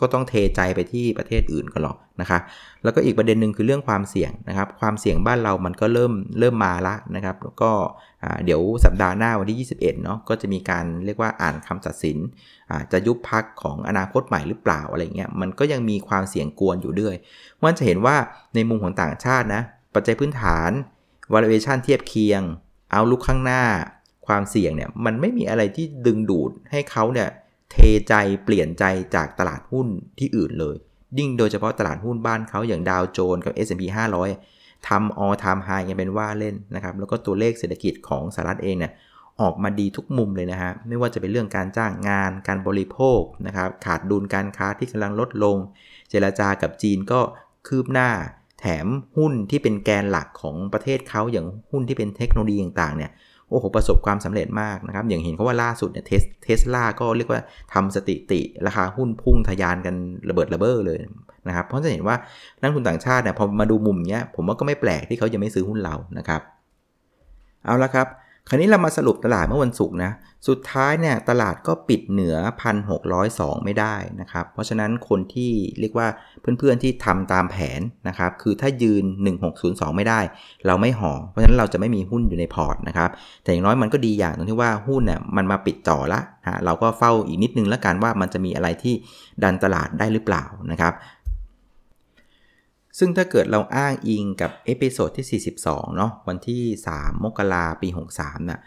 [0.00, 2.42] ก็ต้องเทใจไปที่ประเทศอื่นก็หรอกนะครับ
[2.82, 7.70] แล้วก็อีกประเด็นหนึ่งคือเรื่องความเสี่ยงนะครับ ความเสี่ยงบ้านเรามันก็เริ่มเริ่มมาละนะครับแล้วก็
[8.44, 12.18] เดี๋ยวสัปดาห์หน้าวันที่ 21 เนาะก็จะมีการเรียกว่าอ่านคำตัดสิน
[12.92, 17.14] จะยุบพักของอนาคตใหม่หรือเปล่าอะไรเงี้ยมันก็ยังมีความเสี่ยงกวนอยู่ด้วย
[17.62, 18.16] มันจะเห็นว่า
[18.54, 19.62] ในมุมของต่างชาตินะ
[19.94, 20.70] ปัจจัยพื้นฐาน
[21.32, 22.42] valuation เทียบเคียง
[22.90, 23.64] เอาลุกข้างหน้า
[24.26, 27.28] ความเสี่ยงเนี่ยมันไม่มีอะไรที่ดึงดูดให้เขาเนี่ย
[27.70, 27.76] เท
[28.08, 29.86] ใจเปลี่ยนใจจากตลาดหุ้น
[30.18, 30.76] ที่อื่นเลย
[31.18, 33.82] ยิ่งโดยเฉพาะตลาดหุ้นบ้านเขาอย่างดาวโจนส์กับ S&P
[34.36, 38.92] 500ทำ all time high ยังเป็นว่าเล่นนะครับ แล้วก็ตัวเลขเศรษฐกิจของสหรัฐเองเนี่ย
[39.40, 45.56] ออกมาดีทุกมุมเลยนะฮะ ไม่ว่าจะเป็นเรื่องการจ้างงาน การบริโภคนะครับ ขาดดุลการค้าที่กำลังลดลง
[46.10, 47.20] เจรจากับจีนก็
[47.66, 48.10] คืบหน้า
[48.66, 53.10] แถมหุ้นที่เป็นแกนหลักของประเทศเขาอย่างหุ้นที่เป็นเทคโนโลยีต่างๆเนี่ย
[53.48, 56.04] โอ้โหประสบความสำเร็จมากนะครับ อย่างเห็นเขาว่าล่าสุดเนี่ย
[56.44, 57.40] เทสลาก็เรียกว่า
[57.74, 59.94] ทำสติติราคาหุ้นพุ่งทะยานกัน
[60.28, 60.98] ระเบิดระเบ้อเลย
[61.48, 62.16] นะครับ เพราะจะเห็นว่า
[62.60, 66.40] นักทุนต่างชาติเนี่ยพอมาดูมุมเนี้ยผมว่าก็ไม่แปลกที่เขาจะไม่ซื้อหุ้นเรานะครับ
[67.64, 68.06] เอาละครับ
[68.48, 70.12] คราวนี้เรามาสรุปตลาดเมื่อวันศุกร์นะ
[70.48, 72.36] สุดท้ายเนี่ยตลาดก็ปิดเหนือ
[73.00, 76.08] 1,602 ไม่ได้นะครับ เพราะฉะนั้นคนที่เรียกว่า
[76.40, 79.04] เพื่อนๆที่ทำตามแผนนะครับ คือถ้ายืน
[79.50, 80.20] 1602 ไม่ได้
[80.66, 83.10] เราไม่ห่อ เพราะฉะนั้นเราจะไม่มีหุ้นอยู่ในพอร์ตนะครับ
[83.42, 88.94] แต่อย่างน้อยมันก็ดีอย่างตรงที่ว่าหุ้นเนี่ยมันมาปิดจ่อละนะเราก็เฝ้าอีกนิดนึงแล้วกันว่ามันจะมีอะไรที่
[89.42, 90.92] ดันตลาดได้หรือเปล่านะครับ
[92.98, 96.62] ซึ่งถ้าเกิดเราอ้างอิงกับ episode ที่ 42 เนาะวันที่
[96.96, 98.60] 3 มกราปี 63 น่ะ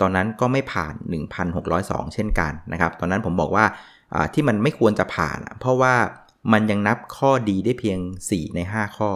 [0.00, 0.94] ตอนนั้นก็ไม่ผ่าน
[1.54, 3.64] 1,602 เช่นกันนะครับ ตอนนั้นผมบอกว่า
[4.34, 5.94] ที่มันไม่ควรจะผ่าน เพราะว่า
[6.52, 9.10] มันยังนับข้อดีได้เพียง 4 ใน 5 ข้อ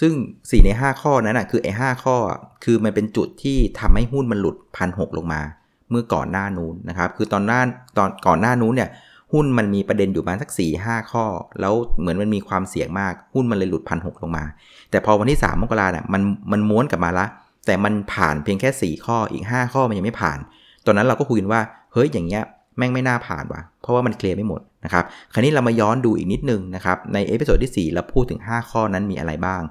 [0.00, 2.16] ซึ่ง 4 ใน 5 ข้อนั้นนะคือไอ้5ข้อ
[2.64, 5.42] คือมันเป็นจุดที่ทำให้หุ้นมันหลุด 1,600 ลงมา
[5.90, 7.60] เมื่อก่อนหน้านู้นนะครับ คือตอนหน้า
[7.98, 8.90] ตอนก่อนหน้านู้นเนี่ย
[9.32, 11.24] หุ้นมันมีประเด็นอยู่ประมาณสักสี่ห้าข้อ
[11.60, 14.44] แล้วเหมือนมันมีความเสี่ยงมากหุ้นมันเลยหลุดพันหกลงมา
[14.90, 17.26] แต่พอวันที่ 3 มกราเนี่ยมันมันม้วนกลับมาละ
[17.66, 20.38] แต่มันผ่านเพียงแค่ 4 ข้ออีก 5 ข้อมันยังไม่ผ่าน
[20.86, 21.60] ตอนนั้นเราก็คุยกันว่า
[21.92, 22.42] เฮ้ยอย่างเงี้ย
[22.78, 29.62] แม่งไม่น่าผ่านว่ะ เพราะว่ามัน clear ไม่หมดนะครับ คราวนี้เรามาย้อนดูอีกนิดนึงนะครับ ใน episode ที่ 4 เราพูดถึง 5 ข้อนั้นมีอะไรบ้าง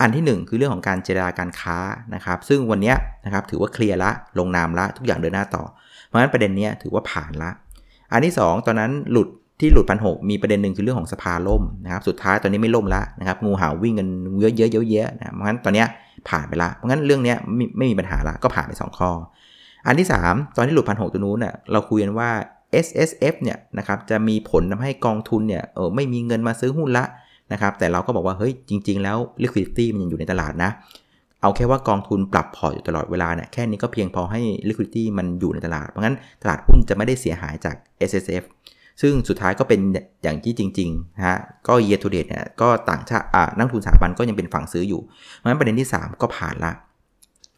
[0.00, 1.78] อันที่ 1 คือเรื่องของการเจรจาการค้า
[2.14, 2.94] นะครับ ซึ่งวันนี้
[3.24, 5.64] นะครับถือว่าเคลียร์ละ ลงนามละ ทุกอย่างเดินหน้าต่อ
[6.06, 7.50] เพราะฉะนั้นประเด็นนี้ถือว่าผ่านละ
[8.12, 9.28] อันที่ 2 ตอนนั้นหลุด
[9.60, 14.08] ที่หลุดพันหมีประเด็นหนึ่งคือเรื่องของสภาล่มนะครับสุดท้ายตอนนี้ไม่ล่มละนะครับงูเห่าวิ่งกัน
[14.40, 15.84] เยอะเยอะเยอะเยอะนะเพราะงั้นตอนนี้
[16.28, 19.10] ผ่านไปละเพราะงั้นเรื่องนี้ไม่ไม่มีปัญหาละก็ผ่านไป 2 ข้อ
[19.86, 22.30] อันที่ 3 ตอนที่หลุดพันหตัวนู้นเน่ยเราคุยกันว่า
[22.84, 27.04] S S F เนี่ยนะครับจะมีผลทำให้กองทุนเนี่ยเออไม่มีเงินมาซื้อหุ้นละ
[27.52, 30.70] นะครับแต่เราก็บอกว่าเฮ้ยจริง ๆ แล้ว liquidity มันยังอยู่ในตลาดนะ
[31.42, 37.76] เอาแค่ว่ากองทุนปรับพอร์ตอยู่ตลอดเวลาเนี่ยแค่นี้ก็เพียงพอให้ liquidity มันอยู่ในตลาด เพราะงั้นตลาดหุ้นจะไม่ได้เสียหายจาก
[38.08, 38.44] S S F
[39.02, 39.80] ซึ่งสุดท้ายก็เป็น
[40.22, 46.72] อย่างที่จริงๆนะฮะก็ year to date เนี่ยก็ต่างชาตินักทุนสถาบันก็ยังเป็นฝั่งซื้ออยู่ เพราะฉะนั้นประเด็นที่ 3 ก็ผ่านละ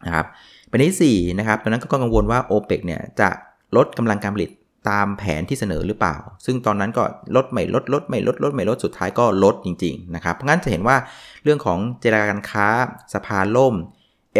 [0.05, 0.25] นะครับ
[0.71, 3.29] ประเด็นที่4นะครับตอนนั้นก็กังวลว่า OPEC เนี่ยจะ
[3.77, 4.51] ลดกำลังการผลิต
[4.89, 7.03] ตามแผนที่เสนอหรือเปล่า ซึ่งตอนนั้นก็
[7.35, 10.97] ลดไม่ลดลดไม่ลดลดไม่ลดสุดท้ายก็ลดจริงๆนะครับ เพราะงั้นจะเห็นว่า
[11.43, 12.67] เรื่องของเจรจาการค้า
[13.13, 13.75] สภาล่ม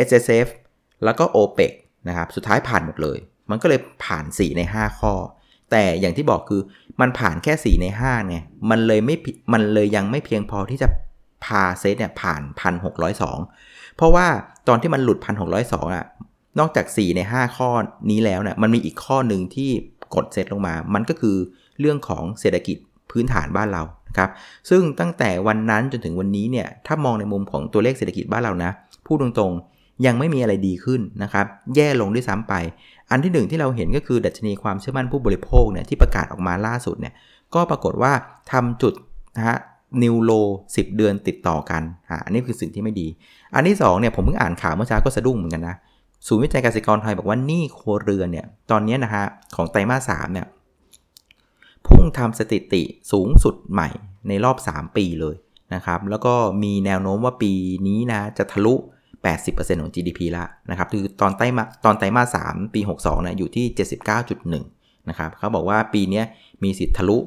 [0.07, 0.47] S S F
[1.03, 1.71] แล้วก็ OPEC
[2.07, 3.17] นะครับ สุดท้ายผ่านหมดเลย
[3.49, 5.13] มันก็เลยผ่าน 4 ใน 5 ข้อ
[5.71, 6.61] แต่อย่างที่บอกคือ
[7.01, 9.15] มันผ่านแค่ 4 ใน5เนี่ย มันเลยไม่
[9.53, 10.87] มันเลยยังไม่เพียงพอที่จะ
[11.45, 12.41] พาเซตเนี่ยผ่าน
[13.19, 14.27] 1,602 เพราะว่า
[14.67, 15.17] ตอนที่มันหลุด
[15.57, 16.05] 1,602อะ
[16.59, 17.69] นอกจาก 4 ใน 5 ข้อ
[18.09, 19.71] นี้แล้วเนี่ย มันมีอีกข้อหนึ่งที่
[20.15, 21.35] กดเซตลงมา มันก็คือ
[21.79, 22.77] เรื่องของเศรษฐกิจ
[23.11, 24.29] พื้นฐานบ้านเรานะครับ
[24.69, 28.71] ซึ่งตั้งแต่วันนั้นจนถึงวันนี้เนี่ย ถ้ามองในมุมของตัวเลขเศรษฐกิจบ้านเรานะ
[29.05, 31.45] พูดตรงๆ ยังไม่มีอะไรดีขึ้นนะครับ
[31.75, 32.53] แย่ลงด้วยซ้ำไป
[33.11, 37.13] อันที่หนึ่งที่เราเห็นก็คือดัชนีความเชื่อมั่นผู้บริโภคเนี่ยที่ประกาศออกมาล่าสุดเนี่ย
[37.55, 38.11] ก็ปรากฏว่า
[38.51, 38.93] ทำจุด
[39.37, 39.57] นะฮะ
[40.03, 40.31] นิวโล
[40.67, 43.07] 10 เดือนติดต่อกัน อ่าอันนี้คือสิ่งที่ไม่ดี
[43.55, 45.75] อันที่2เนี่ยผมเพิ่งอ่านข่าวเมื่อเช้าก็สะดุ้งเหมือนกันนะ
[46.27, 50.47] ศูนย์วิจัยเกษตรกรไทยบอกว่านี่ครัวเรือนเนี่ยตอนนี้นะฮะของไตรมาสสามเนี่ย
[51.87, 53.89] พุ่งทำสถิติสูงสุดใหม่
[54.27, 55.35] ในรอบ 3 ปีเลย
[55.75, 57.53] นะครับ แล้วก็มีแนวโน้มว่าปี
[57.87, 58.73] นี้นะจะทะลุ
[59.27, 63.65] 80%ของ GDP ละนะครับ คือตอนไตมาตอนไตมาส3ปี 62นะอยู่ที่
[64.17, 66.21] 79.1 นะครับเขาบอกว่าปีนี้
[66.63, 67.17] มีสิทธิ์ทะลุ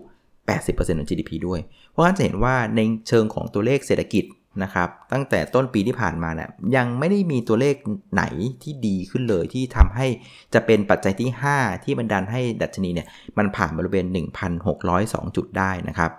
[0.45, 4.25] 80%ของ GDP ด้วย เพราะฉะนั้นจะเห็นว่าในเชิงของตัวเลขเศรษฐกิจ
[4.63, 7.77] นะครับ ตั้งแต่ต้นปีที่ผ่านมาเนี่ยยังไม่ได้มีตัวเลข
[8.15, 8.25] ไหน
[8.63, 10.07] ที่ดีขึ้นเลยที่ทำให้
[10.55, 13.07] จะเป็นปัจจัยที่ 5 ที่บันดาลให้ดัชนีเนี่ย
[13.39, 14.07] มันผ่านบริเวณ
[14.71, 16.13] 1,602 จุดได้นะครับ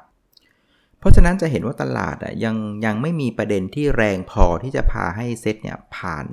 [0.99, 6.25] เพราะฉะนั้นจะเห็นว่าตลาดอะยังยังไม่มีประเด็นที่แรงพอที่จะพาให้เซ็ตเนี่ยผ่าน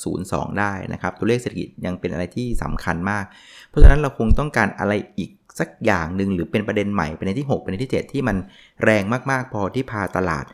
[0.00, 3.24] 1602 ได้นะครับ ตัวเลขเศรษฐกิจยังเป็นอะไรที่สำคัญมาก
[3.68, 8.36] เพราะฉะนั้นเราคงต้องการอะไรอีกสักอย่างหนึ่งหรือเป็นประเด็นใหม่ประเด็นที่ 6 ประเด็นที่ 7 ที่มัน
[8.84, 10.44] แรงมากๆ พอที่พาตลาด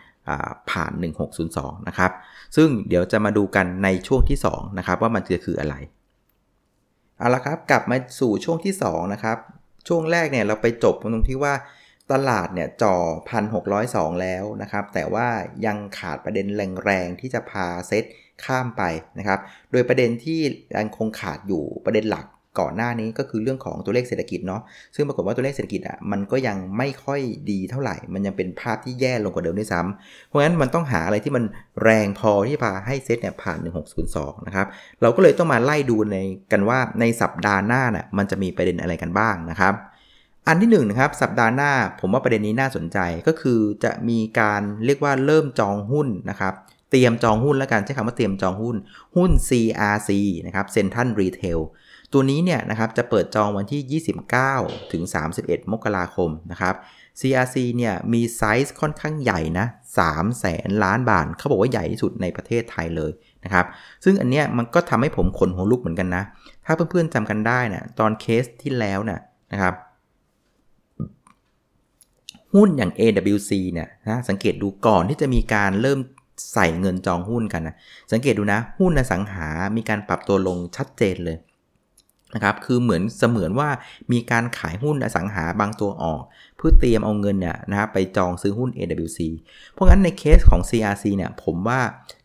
[0.71, 0.93] ผ่าน
[1.41, 2.13] 1602 นะครับ
[2.57, 5.75] ซึ่งเดี๋ยวจะมาดูกันในช่วงที่ 2 นะครับ ว่ามันจะคืออะไร
[7.19, 9.39] เอาละครับกลับมาสู่ช่วงที่ 2 นะครับ
[9.89, 11.55] ช่วงแรกเนี่ยเราไปจบตรงที่ว่า
[12.13, 12.97] ตลาดเนี่ยจ่อ
[13.57, 15.29] 1,602 แล้วนะครับ แต่ว่า
[15.67, 16.47] ยังขาดประเด็น
[16.85, 18.05] แรงๆที่จะพาเซต
[18.45, 18.83] ข้ามไป
[19.19, 19.39] นะครับ
[19.73, 20.41] โดยประเด็นที่
[20.77, 22.27] ยังคงขาดอยู่ประเด็นหลัก
[22.61, 24.63] ก่อนหน้านี้ก็คือเรื่องของตัวเลขเศรษฐกิจเนาะ
[24.95, 31.45] ซึ่งปรากฏว่าตัวเลขเศรษฐกิจอะมันก็ยังไม่ค่อยดีเท่าไหร่ มันยังเป็นภาพที่แย่ลงกว่าเดิมด้วยซ้ำเพราะฉะนั้นมันต้องหาอะไรที่มัน
[31.83, 33.59] แรงพอที่พาให้เซตเนี่ยผ่าน
[34.03, 34.67] 1602 นะครับ
[35.03, 36.19] เราก็เลยต้องมาไล่ดูใน
[36.53, 39.75] กันว่าในสัปดาห์หน้าน่ะมันจะมีประเด็นอะไรกันบ้างนะครับ
[40.49, 46.55] อันที่1นนะครับสัปดาห์หน้าผมว่าประเด็นนี้น่าสนใจก็คือจะมีการเรียกว่าเริ่มจองหุ้นนะครับ
[46.91, 48.77] เตรียมจองหุ้นแล้วกันใช้คำว่าเตรียมจองหุ้น
[49.17, 50.11] หุ้น CRC
[50.47, 51.61] นะครับ Central Retail
[52.13, 54.01] ตัวนี้เนี่ยนะครับจะเปิดจองวันที่
[54.51, 55.03] 29 ถึง
[55.37, 56.75] 31 มกราคมนะครับ
[57.21, 59.67] CRC เนี่ยมีไซส์ค่อนข้างใหญ่นะ
[60.03, 63.13] 3แสนล้านบาทเขาบอกว่าใหญ่ที่สุดในประเทศไทยเลย
[63.45, 63.67] นะครับ
[64.05, 66.23] ซึ่งอันเนี้ยมันก็ทำให้ผมขนหัวลุกเหมือนกันนะ
[66.65, 69.21] ถ้าเพื่อนๆจำกันได้นะตอนเคสที่แล้วนะ
[69.53, 69.75] นะครับ
[72.55, 75.99] หุ้นอย่าง AWC เนี่ยนะสังเกตดูก่อนที่จะมีการเริ่ม
[76.55, 77.75] ใส่เงินจองหุ้นกันนะ
[78.13, 81.37] สังเกตดูนะ หุ้นอสังหา มีการปรับตัวลงชัดเจนเลย
[82.35, 83.69] นะครับคือเหมือนเสมือนว่า
[84.13, 86.23] มีการขายหุ้นอสังหาบางตัวออก
[86.57, 89.19] เพื่อเตรียมเอาเงินเนี่ยนะครับไปจองซื้อหุ้น AWC
[89.73, 91.81] เพราะงั้นในเคสของ CRC เนี่ยผมว่า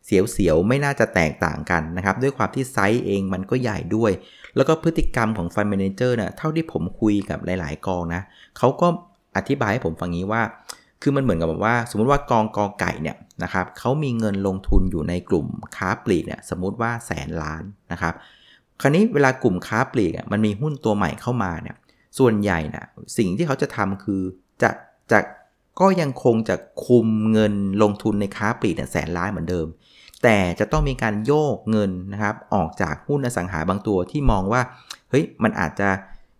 [0.06, 4.12] เสียวๆ ไม่น่าจะแตกต่างกันนะครับ ด้วยความที่ไซส์เองมันก็ใหญ่ด้วย
[4.56, 8.22] แล้วก็พฤติกรรมของฟันเมนเจอร์เนี่ยเท่าที่ผมคุยกับหลายๆ กองนะ
[8.58, 8.88] เขาก็
[9.38, 10.42] อธิบายให้ผมฟังงี้ว่า
[11.02, 18.14] คือมันเหมือนกับแบบว่า สมมุติว่ากองกอไก่เนี่ยนะครับเขามีเงินลงทุนอยู่ในกลุ่มค้าปลีกเนี่ยสมมติว่าแสนล้านนะครับ
[18.84, 21.76] คราวนี้เวลากลุ่มค้าปลีกมันมีหุ้นตัวใหม่เข้ามาเนี่ย
[22.20, 22.86] ส่วนใหญ่นะ
[23.18, 24.22] สิ่งที่เขาจะทำคือ
[24.62, 24.70] จะ
[25.12, 25.20] จะ
[25.80, 29.68] ก็ยังคงจะคุมเงินลงทุนในค้าปลีกแสนล้านเหมือนเดิม
[30.24, 34.62] แต่จะต้องมีการโยกเงินนะครับออกจากหุ้นอสังหาบางตัวที่มองว่า
[35.10, 35.90] เฮ้ยมันอาจจะ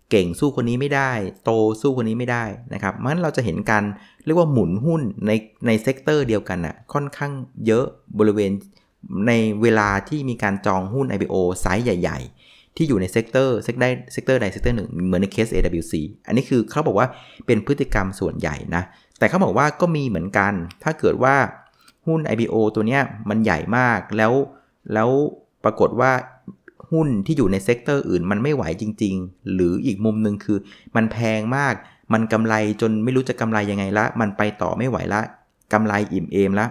[0.10, 1.12] เก่งสู้คนนี้ไม่ได้
[1.44, 1.52] โต
[1.82, 3.84] สู้คนนี้ไม่ได้นะครับเพราะฉะนั้นเราจะเห็นการ
[4.26, 5.32] เรียกว่าหมุนหุ้นใน
[5.66, 7.32] ใน sector เดียวกันน่ะค่อนข้าง
[7.66, 7.86] เยอะ
[8.20, 8.52] บริเวณ
[9.28, 15.94] ในเวลาที่มีการจองหุ้น IPO size ใหญ่ๆ ที่อยู่ใน sector sec ใด sector ใด sector หนึ่งเหมือนในเคส AWC
[16.28, 17.08] อันนี้คือเขาบอกว่า
[17.46, 18.84] เป็นพฤติกรรมส่วนใหญ่นะ
[19.20, 21.36] แต่เขาบอกว่าก็มีเหมือนกัน ถ้าเกิดว่า
[22.08, 24.34] หุ้น IPO ตัวเนี้ยมันใหญ่มากแล้ว
[24.94, 25.10] แล้ว
[25.64, 26.12] ปรากฏว่า
[26.92, 30.58] หุ้นที่อยู่ใน sector อื่นมันไม่ไหวจริง ๆ หรืออีกมุมหนึ่งคือ
[30.96, 31.74] มันแพงมาก
[32.14, 35.22] มันกำไรจนไม่รู้จะกำไรยังไงละ มันไปต่อไม่ไหวละ
[35.74, 36.68] กำไรอิ่มเอมละ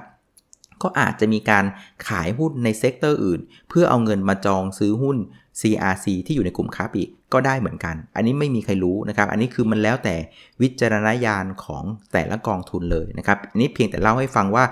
[0.83, 1.65] ก็อาจจะมีการ
[2.09, 5.17] ขายหุ้นใน sector อื่น เพื่อเอาเงินมาจองซื้อหุ้น
[5.61, 10.17] CRC ที่อยู่ในกลุ่มค้าปลีกก็ได้เหมือนกัน อันนี้ไม่มีใครรู้นะครับ อันนี้คือมันแล้วแต่
[10.63, 14.65] วิจารณญาณของแต่ละกองทุนเลยนะครับ อันนี้เพียงแต่เล่าให้ฟังว่า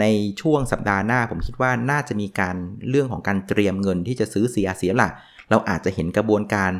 [0.00, 0.04] ใน
[0.40, 2.56] ช่วงสัปดาห์หน้าผมคิดว่าน่าจะมีการ
[2.90, 5.10] เรื่องของการเตรียมเงินที่จะซื้อ CRC ละ
[5.50, 6.72] เราอาจจะเห็นกระบวนการ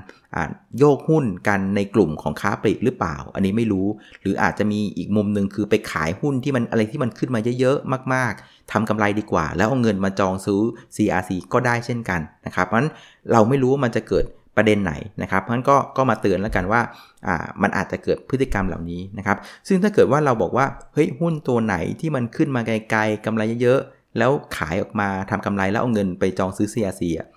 [0.79, 3.87] โยกหุ้นกันในกลุ่มของค้าปลีกหรือเปล่า อันนี้ไม่รู้
[4.23, 10.61] หรืออาจจะมีอีกมุมหนึ่งคือไปขายหุ้นที่มันอะไรที่มันขึ้นมาเยอะๆ มาก ๆทำกำไรดีกว่า แล้วเอาเงินมาจองซื้อ
[10.97, 12.91] CRC ก็ได้เช่นกันนะครับเพราะฉะนั้น
[13.33, 14.25] เราไม่รู้ว่ามันจะเกิด
[14.57, 16.81] ประเด็นไหนนะครับเพราะฉะนั้นก็ก็มาเตือนแล้วกันว่า
[17.27, 19.37] อ่ามันอาจจะเกิดพฤติกรรมเหล่านี้นะครับ
[19.69, 27.29] ซึ่งถ้าเกิดว่าเราบอกว่าเฮ้ยหุ้นตัวไหนที่มันขึ้นมาไกลๆกำไรเยอะๆแล้วขายออกมาทำกำไรแล้วเอาเงินไปจองซื้อ CRC อะ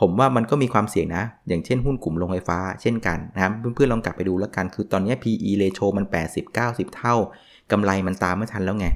[0.00, 6.04] ผมว่ามันก็มีความเสี่ยงนะ อย่างเช่นหุ้นกลุ่มโรงไฟฟ้า เช่นกันนะครับเพื่อนๆลองกลับไปดูแล้วกัน คือตอนนี้ PE ratio มัน
[6.50, 7.14] 80-90 เท่า
[7.70, 8.88] กำไรมันตามไม่ทันแล้วไง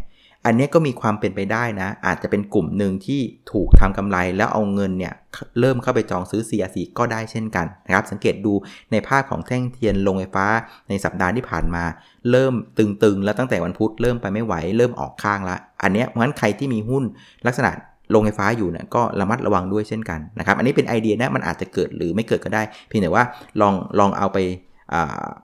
[0.46, 3.20] อันนี้ก็มีความเป็นไปได้นะ อาจจะเป็นกลุ่มหนึ่งที่
[3.52, 5.14] ถูกทำกำไรแล้วเอาเงินเนี่ย
[5.60, 8.52] เริ่มเข้าไปจองซื้อ CRC ก็ได้เช่นกันนะครับ สังเกตดู
[8.92, 10.46] ในภาพของแท่งเทียนโรงไฟฟ้า
[10.88, 11.84] ในสัปดาห์ที่ผ่านมา
[12.30, 17.04] เริ่มตึงๆ แล้วตั้งแต่วันพุธเริ่มไปไม่ไหว เริ่มออกข้างละ อันนี้เพราะฉะนั้นใครที่มีหุ้น
[17.46, 17.70] ลักษณะ
[18.10, 23.24] โรงไฟฟ้าอยู่เนี่ยก็ระมัดระวังด้วยเช่นกันนะครับ อันนี้เป็นไอเดียนะมันอาจจะเกิดหรือไม่เกิดก็ได้ เพียงแต่ว่า
[23.60, 24.38] ลองลองเอาไป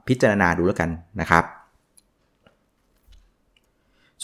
[0.09, 0.91] พิจารณาดูแล้วกัน
[1.23, 1.45] นะครับ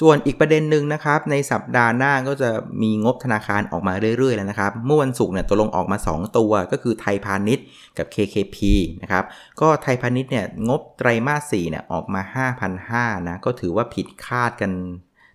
[0.00, 2.50] ส่วนอีกประเด็นหนึ่งนะครับ ในสัปดาห์หน้าก็จะ
[2.82, 7.64] มีงบธนาคารออกมาเรื่อยๆแล้วนะครับ เมื่อวันศุกร์เนี่ยตัวลงออกมา 2 ตัวก็คือไทยพาณิชย์
[7.98, 8.58] กับ KKP
[9.02, 9.24] นะครับ
[9.60, 12.22] ก็ไทยพาณิชย์เนี่ยงบไตรมาส4เนี่ยออกมา
[13.16, 14.70] 5,500นะก็ถือว่าผิดคาดกัน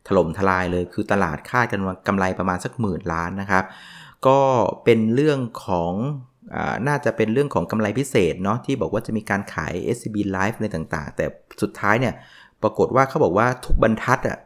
[0.07, 3.63] ถล่มทลายเลย คือตลาดคาดกันว่ากำไรประมาณสักหมื่นล้านนะครับ
[4.27, 4.39] ก็
[4.83, 5.93] เป็นเรื่องของ
[6.87, 11.25] น่าจะเป็นเรื่องของกำไรพิเศษเนาะที่บอกว่าจะมีการขาย SCB Life ในต่างๆ แต่
[11.61, 12.13] สุดท้ายเนี่ย
[12.61, 14.37] ปรากฏว่าเขาบอกว่าทุกบรรทัดอะ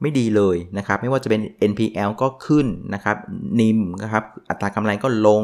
[0.00, 3.16] ไม่ดีเลยนะครับ ไม่ว่าจะเป็น NPL ก็ขึ้นนะครับ
[3.60, 5.42] นิมนะครับอัตรากำไรก็ลง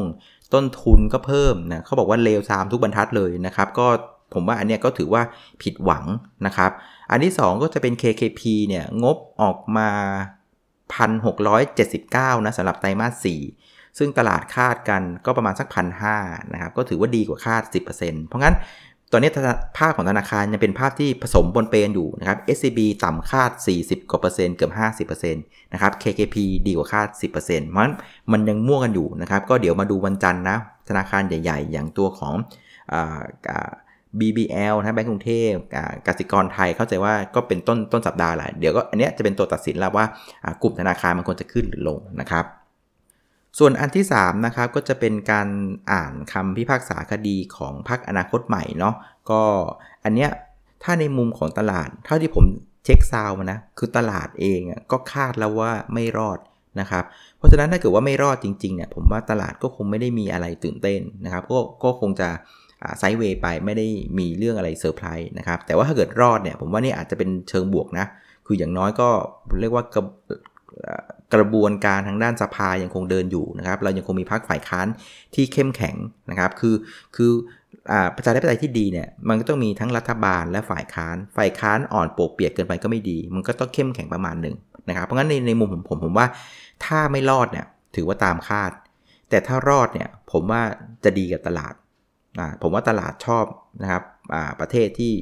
[0.53, 3.87] ต้นทุนก็เพิ่มนะเขาบอกว่าเลวซามทุกบรรทัดเลยนะครับ ก็
[4.33, 5.21] ผมว่าอันเนี้ยก็ถือว่า
[5.63, 6.05] ผิดหวัง
[6.45, 6.71] นะครับ
[7.09, 9.89] อันที่ 2 ก็จะเป็น KKP เนี่ยงบออกมา
[10.97, 13.27] 1,679 นะสำหรับไตรมาส
[13.61, 16.17] 4 ซึ่งตลาดคาดกันก็ประมาณสักพันห้า
[16.53, 17.63] นะครับ ก็ถือว่าดีกว่าคาด
[17.95, 18.55] 10%เพราะงั้น
[19.11, 19.31] ตอนนี้
[19.77, 27.95] ภาพของธนาคารยังเป็นภาพที่ผสมบนเปนอยู่นะครับ SCB ต่ำคาด 40กว่าเปอร์เซ็นต์เกือบ 50%นะครับ KKP ดีกว่าคาด 10%เพราะฉะนั้น
[28.31, 30.57] มันยังมั่วกันอยู่นะครับ ก็เดี๋ยวมาดูวันจันทร์นะ
[30.89, 32.33] ธนาคารใหญ่ ๆ อย่างตัวของ
[32.91, 32.95] อ
[34.19, 35.51] BBL นะแบงก์กรุงเทพ
[36.07, 40.05] กสิกรไทยเข้าใจว่าก็เป็นต้นต้นสัปดาห์แหละเดี๋ยวก็อันนี้จะเป็นตัวตัดสินแล้วว่า
[40.61, 42.45] กลุ่มธนาคารมันควรจะขึ้นหรือลงนะครับ
[43.59, 45.47] ส่วนอันที่3นะครับก็จะเป็นการ
[45.91, 48.95] อ่านคำพิพากษาคดีของพรรคอนาคตใหม่เนาะ
[49.29, 49.41] ก็
[50.03, 50.29] อันเนี้ย
[50.83, 52.45] ถ้าในมุมของตลาดเท่าที่ผม
[52.85, 54.59] check sound มานะคือตลาดเอง
[54.91, 56.39] ก็คาดแล้วว่าไม่รอด
[56.79, 57.03] นะครับ
[57.37, 62.29] เพราะฉะนั้นถ้าเกิดว่าไม่รอดจริงๆเนี่ยผมว่าตลาดก็คงไม่ได้มีอะไรตื่นเต้นนะครับก็ก็คงจะ
[62.99, 63.87] sideways ไปไม่ได้
[64.19, 68.05] มีเรื่องอะไรเซอร์ไพรส์นะครับแต่ว่าถ้าเกิดรอดเนี่ยผมว่านี่อาจจะเป็นเชิงบวกนะ
[68.47, 69.09] คืออย่างน้อยก็
[69.61, 70.03] เรียกว่ากระ
[71.33, 74.87] กระบวนการทางด้านสภายังคงเดินอยู่นะครับ เรายังคงมีพรรคฝ่ายค้าน
[75.35, 75.95] ที่เข้มแข็ง
[76.29, 76.75] นะครับ คือ
[77.15, 77.31] คือ
[78.15, 84.55] ประชาธิปไตยที่ดีเนี่ยมันก็ต้องมีทั้งรัฐบาลและฝ่ายค้าน ฝ่ายค้านอ่อนปวกเปียกเกินไปก็ไม่ดี มันก็ต้องเข้มแข็งประมาณหนึ่ง
[84.89, 86.27] นะครับ เพราะงั้นในในมุมผมผมผมว่า
[86.85, 87.65] ถ้าไม่รอดเนี่ย
[87.95, 88.71] ถือว่าตามคาด
[89.29, 90.61] แต่ถ้ารอดเนี่ยผมว่า
[91.03, 91.73] จะดีกับตลาด
[92.61, 93.45] ผมว่าตลาดชอบ
[93.81, 94.03] นะครับ
[94.59, 95.13] ประเทศที่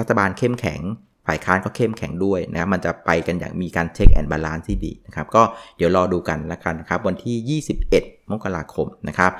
[0.00, 0.80] รัฐบาลเข้มแข็ง
[1.26, 5.42] ฝ่ายค้านก็เข้มแข็งด้วยนะมันจะไปกันอย่างมีการ check and balance ที่ดีนะครับ ก็
[5.76, 9.32] เดี๋ยวรอดูกันแล้วกันนะครับ วันที่ 21 มกราคมนะครับ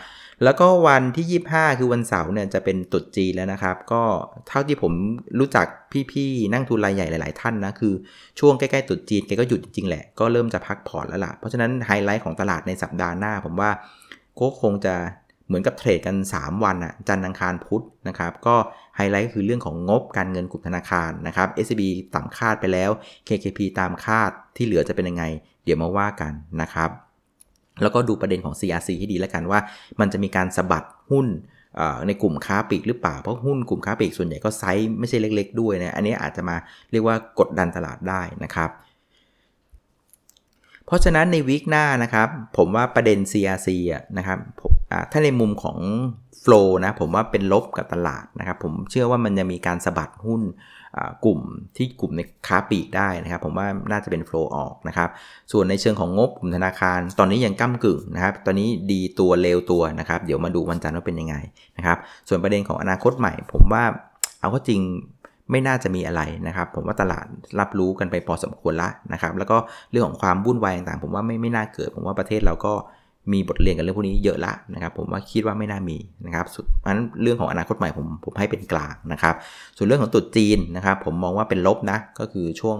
[0.44, 4.02] แล้วก็วันที่ 25 คือวันเสาร์เนี่ยจะเป็นตรุษจีนแล้วนะครับ ก็
[4.48, 4.92] เท่าที่ผม
[5.38, 5.66] รู้จัก
[6.12, 7.92] พี่ๆนักลงทุนรายใหญ่หลาย ๆ ท่านนะคือ
[8.40, 13.70] ช่วงใกล้ๆตรุษจีนแกก็หยุดจริงๆแหละก็เริ่มจะพักผ่อนแล้วล่ะเพราะฉะนั้นไฮไลท์ของตลาดในสัปดาห์หน้า ผมว่า
[14.40, 14.94] ก็คงจะ
[15.48, 18.56] เหมือนกับ trade กัน 3 วันอะจันทร์อังคารพุธนะครับ ก็
[18.96, 21.82] ไฮไลท์ก็คือเรื่องของงบการเงินกลุ่มธนาคารนะครับ SCB
[22.14, 22.90] ต่ำคาดไปแล้ว
[23.28, 25.24] KKP ตามคาดที่เหลือจะเป็นยังไง
[25.64, 26.32] เดี๋ยวมาว่ากัน
[26.62, 26.90] นะครับ
[27.82, 29.60] แล้วก็ดูประเด็นของ CRC ที่ดีแล้วกันว่า
[30.00, 31.26] มันจะมีการสะบัดหุ้น
[32.06, 36.56] ในกลุ่มค้าปลีกหรือเปล่า เพราะหุ้นกลุ่มค้าปลีกส่วนใหญ่ก็ไซส์ไม่ใช่เล็ก ๆ ด้วยนะ อันนี้อาจจะมา
[36.92, 38.70] เรียกว่ากดดันตลาดได้นะครับ
[40.88, 44.38] เพราะฉะนั้นในวีคหน้านะครับ ผมว่าประเด็น CRC อะนะครับ
[45.12, 45.78] ถ้าในมุมของ
[46.40, 50.42] โฟล์นะผมว่าเป็นลบกับตลาดนะครับ ผมเชื่อว่ามันจะมีการสะบัดหุ้น
[51.24, 51.40] กลุ่ม
[51.76, 55.08] ที่กลุ่มในค้าปลีกได้นะครับ ผมว่าน่าจะเป็นโฟล์ออกนะครับ
[55.52, 61.36] ส่วนในเชิงของงบกลุ่มธนาคาร ตอนนี้ยังก้ากึ่งนะครับ ตอนนี้ดีตัวเลวตัวนะครับ เดี๋ยวมาดูวันจันทร์ว่าเป็นยังไง
[61.76, 63.84] นะครับ ส่วนประเด็นของอนาคตใหม่ ผมว่า
[64.40, 64.80] เอาก็จริง
[65.50, 67.26] ไม่น่าจะมีอะไรนะครับ ผมว่าตลาด
[67.60, 69.56] รับรู้กันไปพอสมควรละนะครับ แล้วก็
[69.90, 72.72] เรื่องของความวุ่นวายต่างๆ ผมว่าไม่ไม่น่าเกิด ผมว่าประเทศเราก็
[73.32, 75.96] มีบทเรียนกันเรื่องพวกนี้เยอะละนะครับ ผมว่าคิดว่าไม่น่ามี
[76.26, 79.34] นะครับเพราะฉะนั้นเรื่องของอนาคตใหม่ผมผมให้เป็นกลางนะครับ
[79.76, 82.78] ส่วนเรื่องของตุดจีนนะครับ ผมมองว่าเป็นลบนะก็คือช่วง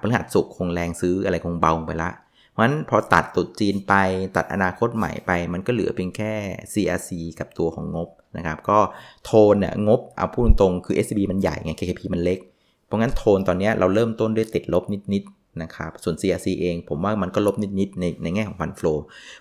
[0.00, 2.10] พฤหัสสุกคงแรงซื้ออะไรคงเบาไปละ
[2.50, 3.94] เพราะฉะนั้นพอตัดตุดจีนไป
[4.36, 6.32] ตัดอนาคตใหม่ไป มันก็เหลือเพียงแค่
[6.72, 8.78] CRC กับตัวของงบ นะครับก็
[9.24, 12.38] โทนเนี่ยงบเอาพูดตรงๆคือ SCB มันใหญ่ไง KKP มันเล็ก
[12.86, 18.92] เพราะงั้นโทนตอนนี้เราเริ่มต้นด้วยติดลบนิดๆนะครับส่วน CRC เองผมว่ามันก็ลบนิดๆในในแง่ของฟันฟลู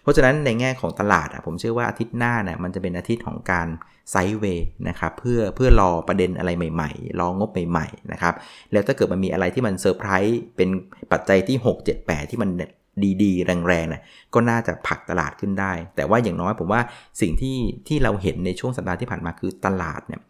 [0.01, 3.67] เพราะฉะนั้นในแง่ของตลาดอะผมเชื่อว่าอาทิตย์หน้าเนี่ยมันจะเป็นอาทิตย์ของการ
[4.11, 8.33] sideway นะครับเพื่อเพื่อรอประเด็นอะไรใหม่ๆ รองบใหม่ๆนะครับ
[8.71, 10.69] แล้วถ้าเกิดมันมีอะไรที่มันเซอร์ไพรส์เป็น
[11.11, 12.49] ปัจจัยที่ 6 7 8 ที่มัน
[13.23, 14.01] ดีๆ แรงๆนะ
[14.33, 16.81] ก็น่าจะผลักตลาดขึ้นได้ แต่ว่าอย่างน้อยผมว่า
[17.21, 20.21] สิ่งที่ที่เราเห็นในช่วงสัปดาห์ที่ผ่านมาคือตลาดเนี่ย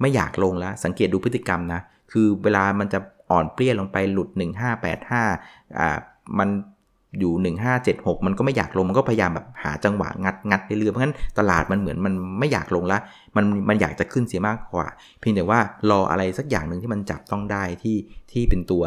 [0.00, 1.80] ไม่อยากลงแล้ว สังเกตดูพฤติกรรมนะ
[2.12, 2.98] คือเวลามันจะ
[3.30, 4.28] อ่อนเปลี้ยลงไปหลุด
[4.84, 5.98] 1585อ่า
[6.38, 6.48] มัน
[7.18, 12.98] อยู่ 1576 มันก็ไม่อยากลง มันก็พยายามแบบหาจังหวะงัดงัดเรื่อยๆเพราะฉะนั้นตลาดมันเหมือนมันไม่อยากลงละ
[13.36, 14.86] มันมันอยากจะขึ้นเสียมากกว่า
[15.20, 15.60] เพียงแต่ว่า
[15.90, 17.96] รออะไรสักอย่างหนึ่งที่มันจับต้องได้ที่
[18.32, 18.82] ที่เป็นตัว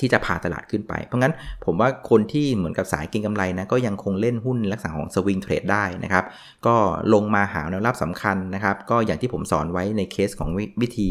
[0.00, 1.32] ที่จะพาตลาดขึ้นไป เพราะงั้น
[1.64, 6.24] ผมว่าคนที่เหมือนกับสายเก็งกำไรนะก็ยังคงเล่นหุ้นลักษณะของสวิงเทรดได้นะครับ
[6.66, 6.74] ก็
[7.14, 10.50] ลงมาหาแนวรับสำคัญนะครับ ก็อย่างที่ผมสอนไว้ในเคสของ
[10.82, 11.08] วิธี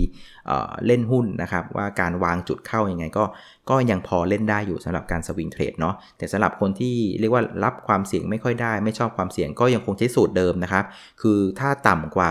[0.86, 3.24] เล่นหุ้นนะครับ ว่าการวางจุดเข้ายัางไงก็
[3.70, 10.86] ก็ยังพอเล่นได้อยู่สำหรับการสวิงเทรดเนาะแต่สำหรับคนที่เรียกว่ารับความเสี่ยงไม่ค่อยได้ ไม่ชอบความเสี่ยงก็ยังคงใช้สูตรเดิมนะครับ
[11.22, 12.30] คือถ้าต่ำกว่า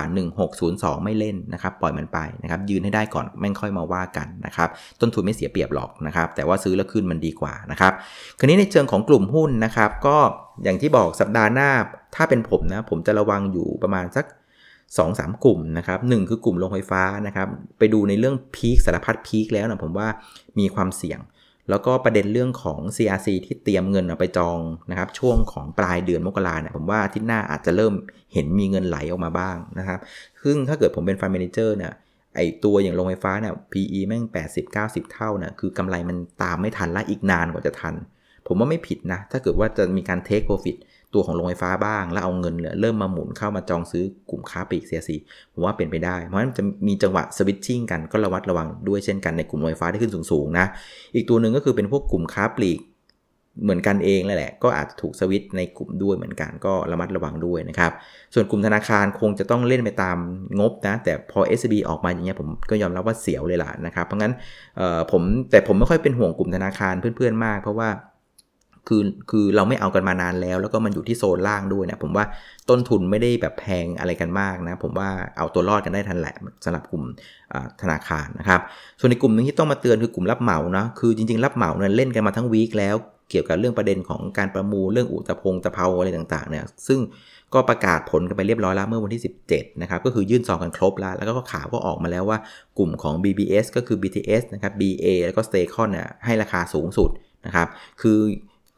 [0.53, 4.69] 1602 ไม่เล่นนะครับ ปล่อยมันไปนะครับยืนให้ได้ก่อนแม่งค่อยมาว่ากันนะครับ
[5.01, 7.93] ต้นทุนไม่เสียเปรียบหรอกนะครับแต่ว่าซื้อแล้วขึ้นมันดีกว่านะครับ
[8.39, 10.17] คราวนี้ในเชิงของกลุ่มหุ้นนะครับ ก็
[10.65, 11.71] อย่างที่บอกสัปดาห์หน้า
[12.15, 14.25] ถ้าเป็นผมนะ ผมจะระวังอยู่ประมาณสัก
[14.71, 17.49] 2อสกลุ่มนะครับหคือกลุ่มโรงไฟฟ้านะครับ
[17.79, 20.09] ไปดูในเรื่องพีคสารพัดพีคแล้วนะผมว่า
[20.59, 21.21] มีความเสี่ยง
[21.71, 24.59] แล้วก็ประเด็นเรื่องของ CRC ที่เตรียมเงินเอาไปจอง
[24.91, 27.93] นะครับ ช่วงของปลายเดือนมกราเนี่ยผมว่าทิตย์หน้าอาจจะเริ่ม
[28.33, 29.99] เห็นมีเงินไหลออกมาบ้างนะครับ
[30.43, 31.93] ซึ่งถ้าเกิดผมเป็นฟันเมนเจอร์เนี่ย
[32.37, 34.25] ไอตัวอย่างโรงไฟฟ้าเนี่ย PE แม่ง
[34.69, 37.95] 80-90 เท่านะคือกำไรมันตามไม่ทันและอีกนานกว่าจะทัน
[38.47, 40.77] ผมว่าไม่ผิดนะ ถ้าเกิดว่าจะมีการเทคโปรฟิต
[41.15, 45.17] ตัวของโรงไฟฟ้าบ้าง แล้วเอาเงินเริ่มมาหมุนเข้ามาจองซื้อกลุ่มค้าปลีกเสียสี
[45.53, 50.67] ผมว่าเป็นไปได้ เพราะฉะนั้นจะมีจังหวะสวิตชิ่งกันก็ระวัดระวังด้วยเช่นกันในกลุ่มโรงไฟฟ้าที่ขึ้นสูงๆนะ
[51.15, 52.81] อีกตัวหนึ่งก็คือเป็นพวกกลุ่มค้าปลีก
[53.63, 57.93] เหมือนกันเองแหละก็อาจจะถูกสวิตในกลุ่มด้วยเหมือนกันก็ระมัดระวังด้วยนะครับ
[58.35, 60.17] ส่วนกลุ่มธนาคารคงจะต้องเล่นไปตาม
[60.61, 64.33] งบนะ แต่พอ SB ออกมาอย่างเงี้ยผมก็ยอมรับว่าเสียวเลยล่ะนะครับ เพราะงั้น
[65.13, 67.91] ผมแต่ผมไม่ค่อยเป็นห่วงกลุ่มธนาคารเพื่อนๆมาก เพราะว่า
[68.89, 72.25] คือคือเราไม่เอากันมานานแล้ว แล้วก็มันอยู่ที่โซนล่างด้วยนะผมว่า
[72.69, 76.35] ต้นทุนไม่ได้แบบแพงอะไรกันมากนะ ผมว่าเอาตัวรอดกันได้ทันแหละ
[76.65, 77.05] สำหรับกลุ่ม
[77.83, 78.61] ธนาคารนะครับ
[78.99, 82.97] ส่วนในกลุ่มนึงที่ต้องมาเตือนคือกลุ่มรับเหมานะคือจริงๆรับเหมาเนี่ยเล่นกันมาทั้งวีคแล้ว
[83.31, 87.01] เกี่ยวกับเรื่องประเด็นของการประมูลเรื่องอุตพงตะเภาอะไรต่างๆเนี่ยซึ่ง
[87.55, 92.39] ก็ประกาศผลกันไปเรียบร้อยแล้วเมื่อวันที่ 17 นะครับ ก็คือยื่นซองกันครบแล้ว แล้วก็ข่าวก็ออกมาแล้วว่า
[92.79, 97.11] กลุ่มของ BBS ก็คือ BTS นะครับ BA แล้วก็ Staycon เนี่ยให้ราคาสูงสุด
[97.47, 97.69] นะครับ
[98.03, 98.19] คือ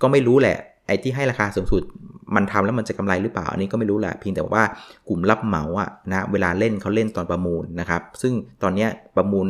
[0.02, 1.82] ก็ไม่รู้แหละไอ้ที่ให้ราคาสูงสุด
[2.36, 4.62] มันทำแล้วมันจะกำไรหรือเปล่า อันนี้ก็ไม่รู้แหละเพียงแต่ว่า
[5.08, 8.32] กลุ่มรับเหมาอะนะเวลาเล่นเขาเล่นตอนประมูลนะครับ ซึ่ง
[8.62, 8.86] ตอนนี้
[9.16, 9.46] ประมูล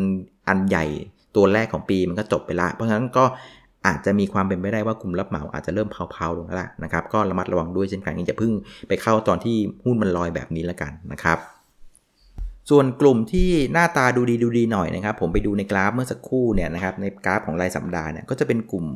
[0.49, 0.85] อันใหญ่
[1.37, 3.25] ตัวแรกของปีมันก็จบไปละ เพราะฉะนั้นก็
[3.87, 8.53] อาจจะมีความเป็นไปได้ว่ากลุ่มรับเหมาอาจจะเริ่มเผาๆลงแล้วนะครับก็ระมัดระวังด้วยเช่นกันอย่าเพิ่ง
[8.89, 11.39] ไปเข้าตอนที่หุ้นมันลอยแบบนี้แล้วกันนะครับ
[12.71, 18.87] ส่วนกลุ่มที่หน้าตาดูดีดูดีหน่อยนะครับ ผมไปดูในกราฟเมื่อสักครู่เนี่ยนะครับในกราฟของรายสัปดาห์เนี่ยก็จะเป็นกลุ่ม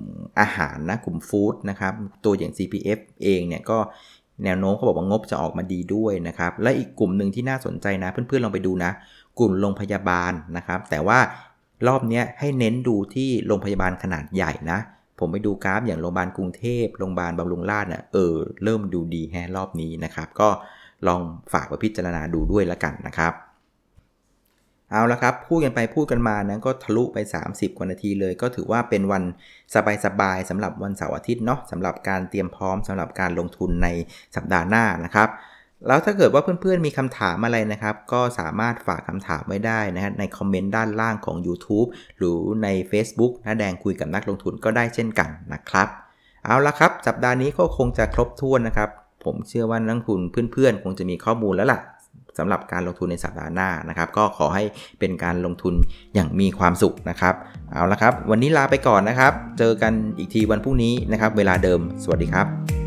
[0.41, 1.93] อาหารนะกลุ่มฟู้ดนะครับ
[2.25, 3.79] ตัวอย่าง CPF เองเนี่ยก็
[4.45, 8.91] แนวโน้มเขาบอกว่างบจะออกมาดีด้วยนะครับ และอีกกลุ่มหนึ่งที่น่าสนใจนะ เพื่อนๆลองไปดูนะ
[9.39, 11.19] กลุ่มโรงพยาบาลนะครับ แต่ว่า
[11.87, 14.79] รอบนี้ให้เน้นดูที่โรงพยาบาลขนาดใหญ่นะ
[15.19, 20.49] ผมไปดูกราฟอย่างโรงพยาบาลกรุงเทพโรงพยาบาลบำรุงราษฎร์เนี่ยเออเริ่มดูดีแฮรอบนี้นะครับ ก็
[21.07, 21.21] ลอง
[21.53, 23.33] ฝากไปพิจารณาดูด้วยละกันนะครับ
[24.91, 27.19] เอาละครับ พูดกันไปพูดกันมานะก็ทะลุไป
[27.49, 29.23] 30 กว่านาทีเลย ก็ถือว่าเป็นวัน
[30.05, 33.89] สบายๆสำหรับวันเสาร์อาทิตย์เนาะสำหรับการเตรียมพร้อมสำหรับการลงทุนใน
[34.37, 35.29] สัปดาห์หน้านะครับ
[35.87, 45.89] แล้วถ้าเกิดว่าเพื่อนๆมีคำถามอะไรนะครับ ก็สามารถฝากคำถามไว้ได้นะฮะในคอมเมนต์ด้านล่างของ YouTube หรือใน Facebook นะแดงคุยกับนักลงทุนก็ได้เช่นกันนะครับ
[46.45, 48.89] เอาละครับ สัปดาห์นี้ก็คงจะครบถ้วนนะครับ
[49.25, 50.21] ผมเชื่อว่านักลงทุน
[50.53, 51.81] เพื่อนๆ คงจะมีข้อมูลแล้วล่ะ
[52.39, 54.65] สำหรับการลงทุนในสัปดาห์หน้านะครับ ก็ขอให้
[55.01, 55.75] เป็นการลงทุน
[56.15, 57.35] อย่างมีความสุขนะครับ
[57.73, 62.86] เอาละครับ วันนี้ลาไปก่อนนะครับ เจอกันอีกทีวันพรุ่งนี้นะครับ เวลาเดิม สวัสดีครับ